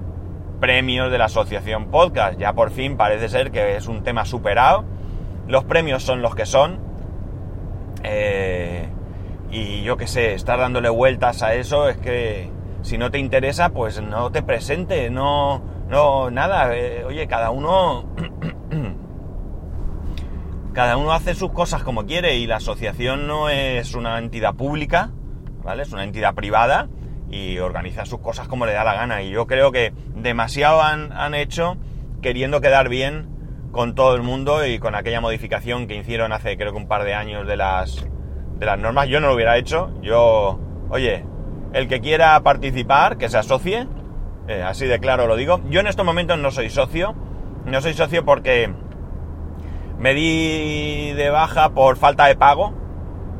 premios 0.60 1.10
de 1.10 1.18
la 1.18 1.26
asociación 1.26 1.86
podcast. 1.86 2.38
Ya 2.38 2.52
por 2.52 2.70
fin 2.70 2.96
parece 2.96 3.28
ser 3.28 3.50
que 3.50 3.76
es 3.76 3.86
un 3.86 4.02
tema 4.02 4.24
superado. 4.24 4.84
Los 5.46 5.64
premios 5.64 6.02
son 6.02 6.22
los 6.22 6.34
que 6.34 6.46
son. 6.46 6.78
Eh, 8.02 8.88
y 9.50 9.82
yo 9.82 9.96
qué 9.96 10.06
sé, 10.06 10.34
estar 10.34 10.58
dándole 10.58 10.88
vueltas 10.88 11.42
a 11.42 11.54
eso 11.54 11.88
es 11.88 11.96
que 11.96 12.50
si 12.82 12.98
no 12.98 13.10
te 13.10 13.18
interesa, 13.18 13.70
pues 13.70 14.02
no 14.02 14.30
te 14.30 14.42
presente, 14.42 15.10
no, 15.10 15.62
no, 15.88 16.30
nada. 16.30 16.76
Eh, 16.76 17.04
oye, 17.04 17.26
cada 17.26 17.50
uno, 17.50 18.04
cada 20.72 20.96
uno 20.96 21.12
hace 21.12 21.34
sus 21.34 21.52
cosas 21.52 21.82
como 21.82 22.04
quiere 22.04 22.36
y 22.36 22.46
la 22.46 22.56
asociación 22.56 23.26
no 23.26 23.48
es 23.48 23.94
una 23.94 24.18
entidad 24.18 24.54
pública, 24.54 25.10
¿vale? 25.64 25.82
Es 25.82 25.92
una 25.92 26.04
entidad 26.04 26.34
privada 26.34 26.88
y 27.30 27.58
organiza 27.58 28.06
sus 28.06 28.20
cosas 28.20 28.48
como 28.48 28.66
le 28.66 28.72
da 28.72 28.84
la 28.84 28.94
gana. 28.94 29.22
Y 29.22 29.30
yo 29.30 29.46
creo 29.46 29.72
que 29.72 29.92
demasiado 30.14 30.82
han, 30.82 31.12
han 31.12 31.34
hecho 31.34 31.76
queriendo 32.22 32.60
quedar 32.60 32.88
bien 32.88 33.38
con 33.72 33.94
todo 33.94 34.14
el 34.14 34.22
mundo 34.22 34.66
y 34.66 34.78
con 34.78 34.94
aquella 34.94 35.20
modificación 35.20 35.86
que 35.86 35.96
hicieron 35.96 36.32
hace 36.32 36.56
creo 36.56 36.72
que 36.72 36.78
un 36.78 36.88
par 36.88 37.04
de 37.04 37.14
años 37.14 37.46
de 37.46 37.56
las, 37.56 38.06
de 38.58 38.66
las 38.66 38.78
normas. 38.78 39.08
Yo 39.08 39.20
no 39.20 39.28
lo 39.28 39.34
hubiera 39.34 39.56
hecho. 39.56 39.92
Yo, 40.02 40.58
oye, 40.90 41.24
el 41.72 41.88
que 41.88 42.00
quiera 42.00 42.40
participar, 42.42 43.18
que 43.18 43.28
se 43.28 43.38
asocie. 43.38 43.86
Eh, 44.48 44.62
así 44.62 44.86
de 44.86 44.98
claro 44.98 45.26
lo 45.26 45.36
digo. 45.36 45.60
Yo 45.68 45.80
en 45.80 45.86
estos 45.86 46.06
momentos 46.06 46.38
no 46.38 46.50
soy 46.50 46.70
socio. 46.70 47.14
No 47.66 47.80
soy 47.80 47.92
socio 47.92 48.24
porque 48.24 48.72
me 49.98 50.14
di 50.14 51.12
de 51.12 51.28
baja 51.30 51.70
por 51.70 51.96
falta 51.96 52.26
de 52.26 52.36
pago. 52.36 52.72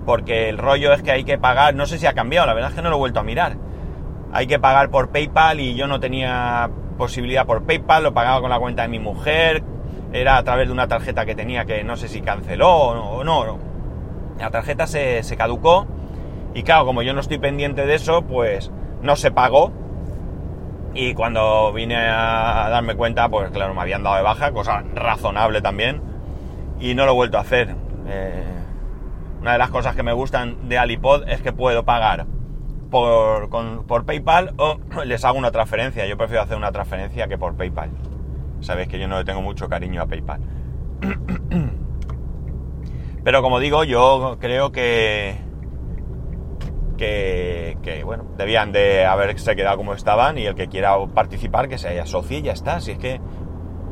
Porque 0.04 0.48
el 0.48 0.58
rollo 0.58 0.92
es 0.92 1.02
que 1.02 1.10
hay 1.10 1.24
que 1.24 1.38
pagar. 1.38 1.74
No 1.74 1.86
sé 1.86 1.98
si 1.98 2.06
ha 2.06 2.12
cambiado, 2.12 2.46
la 2.46 2.54
verdad 2.54 2.70
es 2.70 2.76
que 2.76 2.82
no 2.82 2.90
lo 2.90 2.96
he 2.96 2.98
vuelto 2.98 3.20
a 3.20 3.24
mirar. 3.24 3.56
Hay 4.32 4.46
que 4.46 4.58
pagar 4.58 4.90
por 4.90 5.08
PayPal 5.10 5.60
y 5.60 5.74
yo 5.74 5.86
no 5.86 6.00
tenía 6.00 6.70
posibilidad 6.96 7.46
por 7.46 7.64
PayPal. 7.64 8.02
Lo 8.02 8.14
pagaba 8.14 8.40
con 8.40 8.50
la 8.50 8.58
cuenta 8.58 8.82
de 8.82 8.88
mi 8.88 8.98
mujer 8.98 9.62
era 10.12 10.38
a 10.38 10.42
través 10.42 10.68
de 10.68 10.72
una 10.72 10.88
tarjeta 10.88 11.26
que 11.26 11.34
tenía 11.34 11.64
que 11.64 11.84
no 11.84 11.96
sé 11.96 12.08
si 12.08 12.20
canceló 12.20 12.70
o 12.70 13.24
no. 13.24 13.58
La 14.38 14.50
tarjeta 14.50 14.86
se, 14.86 15.22
caducó 15.36 15.86
y 16.54 16.62
claro, 16.62 16.86
como 16.86 17.02
yo 17.02 17.12
no 17.12 17.20
estoy 17.20 17.38
pendiente 17.38 17.86
de 17.86 17.94
eso, 17.94 18.22
pues 18.22 18.70
no 19.02 19.16
se 19.16 19.30
pagó. 19.30 19.72
Y 20.94 21.14
cuando 21.14 21.72
vine 21.72 21.96
a 21.96 22.68
darme 22.70 22.94
cuenta, 22.94 23.28
pues 23.28 23.50
claro, 23.50 23.74
me 23.74 23.80
habían 23.80 24.02
dado 24.02 24.16
de 24.16 24.22
baja, 24.22 24.52
cosa 24.52 24.82
razonable 24.94 25.60
también, 25.60 26.00
y 26.80 26.94
no 26.94 27.04
lo 27.04 27.12
he 27.12 27.14
vuelto 27.14 27.38
a 27.38 27.42
hacer. 27.42 27.76
Eh, 28.08 28.44
una 29.40 29.52
de 29.52 29.58
las 29.58 29.70
cosas 29.70 29.94
que 29.94 30.02
me 30.02 30.12
gustan 30.12 30.68
de 30.68 30.78
Alipod 30.78 31.28
es 31.28 31.42
que 31.42 31.52
puedo 31.52 31.84
pagar 31.84 32.26
por, 32.90 33.48
por 33.86 34.04
PayPal 34.04 34.54
o 34.56 34.78
les 35.04 35.24
hago 35.24 35.38
una 35.38 35.50
transferencia. 35.50 36.06
Yo 36.06 36.16
prefiero 36.16 36.42
hacer 36.42 36.56
una 36.56 36.72
transferencia 36.72 37.28
que 37.28 37.38
por 37.38 37.56
PayPal. 37.56 37.90
Sabéis 38.60 38.88
que 38.88 38.98
yo 38.98 39.06
no 39.08 39.18
le 39.18 39.24
tengo 39.24 39.42
mucho 39.42 39.68
cariño 39.68 40.02
a 40.02 40.06
PayPal. 40.06 40.40
Pero 43.24 43.42
como 43.42 43.60
digo, 43.60 43.84
yo 43.84 44.38
creo 44.40 44.72
que, 44.72 45.36
que, 46.96 48.02
bueno, 48.04 48.24
debían 48.36 48.72
de 48.72 49.04
haberse 49.04 49.54
quedado 49.54 49.76
como 49.76 49.94
estaban 49.94 50.38
y 50.38 50.46
el 50.46 50.54
que 50.54 50.68
quiera 50.68 50.96
participar 51.14 51.68
que 51.68 51.78
se 51.78 52.00
asocie 52.00 52.38
y 52.38 52.42
ya 52.42 52.52
está. 52.52 52.80
Si 52.80 52.92
es 52.92 52.98
que 52.98 53.20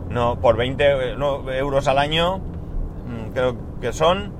no, 0.08 0.40
por 0.40 0.56
20 0.56 1.16
euros 1.58 1.88
al 1.88 1.98
año 1.98 2.38
mm, 2.38 3.32
creo 3.32 3.56
que 3.80 3.92
son, 3.92 4.32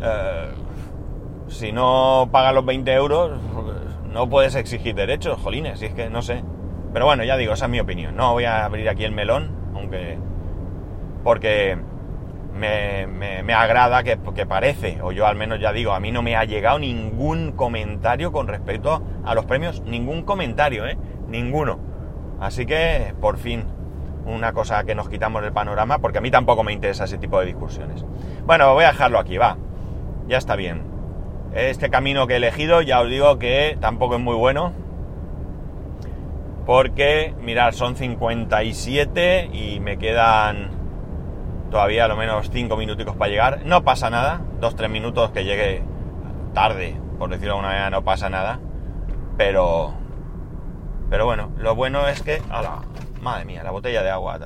eh, 0.00 0.48
si 1.48 1.72
no 1.72 2.28
pagas 2.32 2.54
los 2.54 2.64
20 2.64 2.92
euros, 2.92 3.38
no 4.12 4.28
puedes 4.28 4.54
exigir 4.54 4.94
derechos, 4.94 5.40
jolines, 5.40 5.80
y 5.82 5.86
es 5.86 5.94
que 5.94 6.10
no 6.10 6.22
sé. 6.22 6.42
Pero 6.92 7.06
bueno, 7.06 7.24
ya 7.24 7.36
digo, 7.36 7.52
esa 7.52 7.66
es 7.66 7.70
mi 7.70 7.80
opinión. 7.80 8.16
No 8.16 8.32
voy 8.32 8.44
a 8.44 8.64
abrir 8.64 8.88
aquí 8.88 9.04
el 9.04 9.12
melón, 9.12 9.50
aunque... 9.74 10.18
Porque 11.22 11.78
me, 12.54 13.06
me, 13.06 13.54
agrada 13.54 14.02
que, 14.02 14.18
que, 14.34 14.46
parece, 14.46 15.00
o 15.02 15.12
yo 15.12 15.26
al 15.26 15.36
menos 15.36 15.60
ya 15.60 15.72
digo, 15.72 15.92
a 15.92 16.00
mí 16.00 16.10
no 16.10 16.22
me 16.22 16.36
ha 16.36 16.44
llegado 16.44 16.78
ningún 16.78 17.52
comentario 17.52 18.32
con 18.32 18.48
respecto 18.48 19.02
a 19.24 19.34
los 19.34 19.44
premios, 19.44 19.82
ningún 19.82 20.22
comentario, 20.22 20.86
¿eh? 20.86 20.96
Ninguno. 21.28 21.78
Así 22.40 22.64
que, 22.66 23.14
por 23.20 23.36
fin, 23.36 23.64
una 24.26 24.52
cosa 24.52 24.84
que 24.84 24.94
nos 24.94 25.08
quitamos 25.08 25.42
del 25.42 25.52
panorama, 25.52 25.98
porque 25.98 26.18
a 26.18 26.20
mí 26.20 26.30
tampoco 26.30 26.64
me 26.64 26.72
interesa 26.72 27.04
ese 27.04 27.18
tipo 27.18 27.38
de 27.38 27.46
discusiones. 27.46 28.04
Bueno, 28.46 28.72
voy 28.74 28.84
a 28.84 28.88
dejarlo 28.88 29.18
aquí, 29.18 29.36
va. 29.36 29.56
Ya 30.26 30.38
está 30.38 30.56
bien. 30.56 30.89
Este 31.54 31.90
camino 31.90 32.26
que 32.26 32.34
he 32.34 32.36
elegido, 32.36 32.80
ya 32.80 33.00
os 33.00 33.08
digo 33.08 33.38
que 33.38 33.76
tampoco 33.80 34.16
es 34.16 34.20
muy 34.20 34.36
bueno. 34.36 34.72
Porque, 36.64 37.34
mirad, 37.40 37.72
son 37.72 37.96
57 37.96 39.50
y 39.52 39.80
me 39.80 39.98
quedan 39.98 40.70
todavía 41.70 42.04
a 42.04 42.08
lo 42.08 42.16
menos 42.16 42.50
5 42.50 42.76
minuticos 42.76 43.16
para 43.16 43.30
llegar. 43.30 43.62
No 43.64 43.82
pasa 43.82 44.10
nada, 44.10 44.40
2-3 44.60 44.88
minutos 44.88 45.30
que 45.30 45.44
llegue 45.44 45.82
tarde, 46.54 46.96
por 47.18 47.30
decirlo 47.30 47.54
de 47.54 47.58
alguna 47.58 47.68
manera, 47.68 47.90
no 47.90 48.04
pasa 48.04 48.28
nada. 48.30 48.60
Pero, 49.36 49.94
pero 51.08 51.24
bueno, 51.24 51.50
lo 51.58 51.74
bueno 51.74 52.06
es 52.06 52.22
que... 52.22 52.40
¡Hala! 52.50 52.82
Madre 53.20 53.44
mía, 53.44 53.64
la 53.64 53.70
botella 53.70 54.02
de 54.02 54.10
agua. 54.10 54.38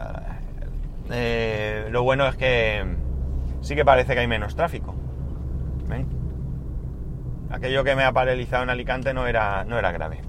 Eh, 1.10 1.88
lo 1.90 2.02
bueno 2.02 2.26
es 2.26 2.36
que 2.36 2.84
sí 3.60 3.74
que 3.74 3.84
parece 3.84 4.14
que 4.14 4.20
hay 4.20 4.26
menos 4.26 4.56
tráfico. 4.56 4.94
¿Ven? 5.88 6.23
Aquello 7.54 7.84
que 7.84 7.94
me 7.94 8.02
ha 8.02 8.10
paralizado 8.10 8.64
en 8.64 8.70
Alicante 8.70 9.14
no 9.14 9.28
era, 9.28 9.62
no 9.62 9.78
era 9.78 9.92
grave. 9.92 10.22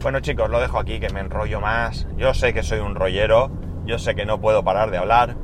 Bueno 0.00 0.20
chicos, 0.20 0.48
lo 0.48 0.58
dejo 0.58 0.78
aquí, 0.78 1.00
que 1.00 1.10
me 1.10 1.20
enrollo 1.20 1.60
más. 1.60 2.08
Yo 2.16 2.32
sé 2.32 2.54
que 2.54 2.62
soy 2.62 2.78
un 2.78 2.94
rollero, 2.94 3.50
yo 3.84 3.98
sé 3.98 4.14
que 4.14 4.24
no 4.24 4.40
puedo 4.40 4.64
parar 4.64 4.90
de 4.90 4.96
hablar. 4.96 5.36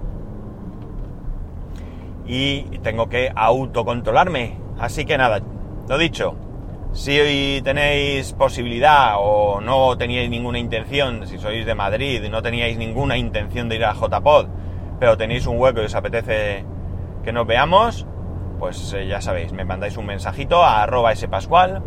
Y 2.26 2.62
tengo 2.78 3.10
que 3.10 3.30
autocontrolarme. 3.34 4.58
Así 4.78 5.04
que 5.04 5.18
nada, 5.18 5.42
lo 5.86 5.98
dicho, 5.98 6.34
si 6.92 7.20
hoy 7.20 7.60
tenéis 7.62 8.32
posibilidad 8.32 9.16
o 9.18 9.60
no 9.60 9.98
teníais 9.98 10.30
ninguna 10.30 10.58
intención, 10.58 11.26
si 11.26 11.36
sois 11.36 11.66
de 11.66 11.74
Madrid 11.74 12.22
y 12.24 12.30
no 12.30 12.40
teníais 12.40 12.78
ninguna 12.78 13.18
intención 13.18 13.68
de 13.68 13.76
ir 13.76 13.84
a 13.84 13.92
JPod, 13.92 14.46
pero 14.98 15.18
tenéis 15.18 15.46
un 15.46 15.60
hueco 15.60 15.82
y 15.82 15.84
os 15.84 15.94
apetece 15.94 16.64
que 17.22 17.32
nos 17.32 17.46
veamos, 17.46 18.06
pues 18.58 18.92
eh, 18.92 19.06
ya 19.06 19.20
sabéis, 19.20 19.52
me 19.52 19.64
mandáis 19.64 19.96
un 19.96 20.06
mensajito 20.06 20.62
a 20.62 20.82
arroba 20.82 21.14
spascual, 21.14 21.82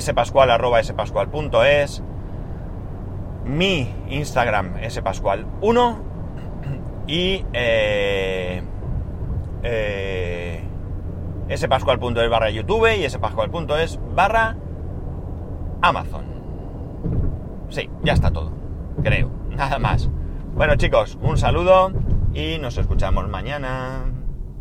spascual 0.00 0.50
arroba 0.50 0.82
spascual.es, 0.82 2.02
mi 3.44 3.94
Instagram 4.08 4.76
spascual1 4.76 5.96
y 7.06 7.44
eh, 7.52 8.62
eh, 9.62 10.62
spascual.es 11.56 12.30
barra 12.30 12.50
YouTube 12.50 12.88
y 12.96 13.08
spascual.es 13.08 14.00
barra 14.14 14.56
Amazon. 15.82 16.24
Sí, 17.68 17.88
ya 18.02 18.12
está 18.12 18.30
todo. 18.30 18.52
Creo. 19.02 19.30
Nada 19.50 19.78
más. 19.78 20.08
Bueno 20.54 20.76
chicos, 20.76 21.18
un 21.20 21.36
saludo 21.36 21.92
y 22.34 22.58
nos 22.58 22.78
escuchamos 22.78 23.28
mañana. 23.28 24.15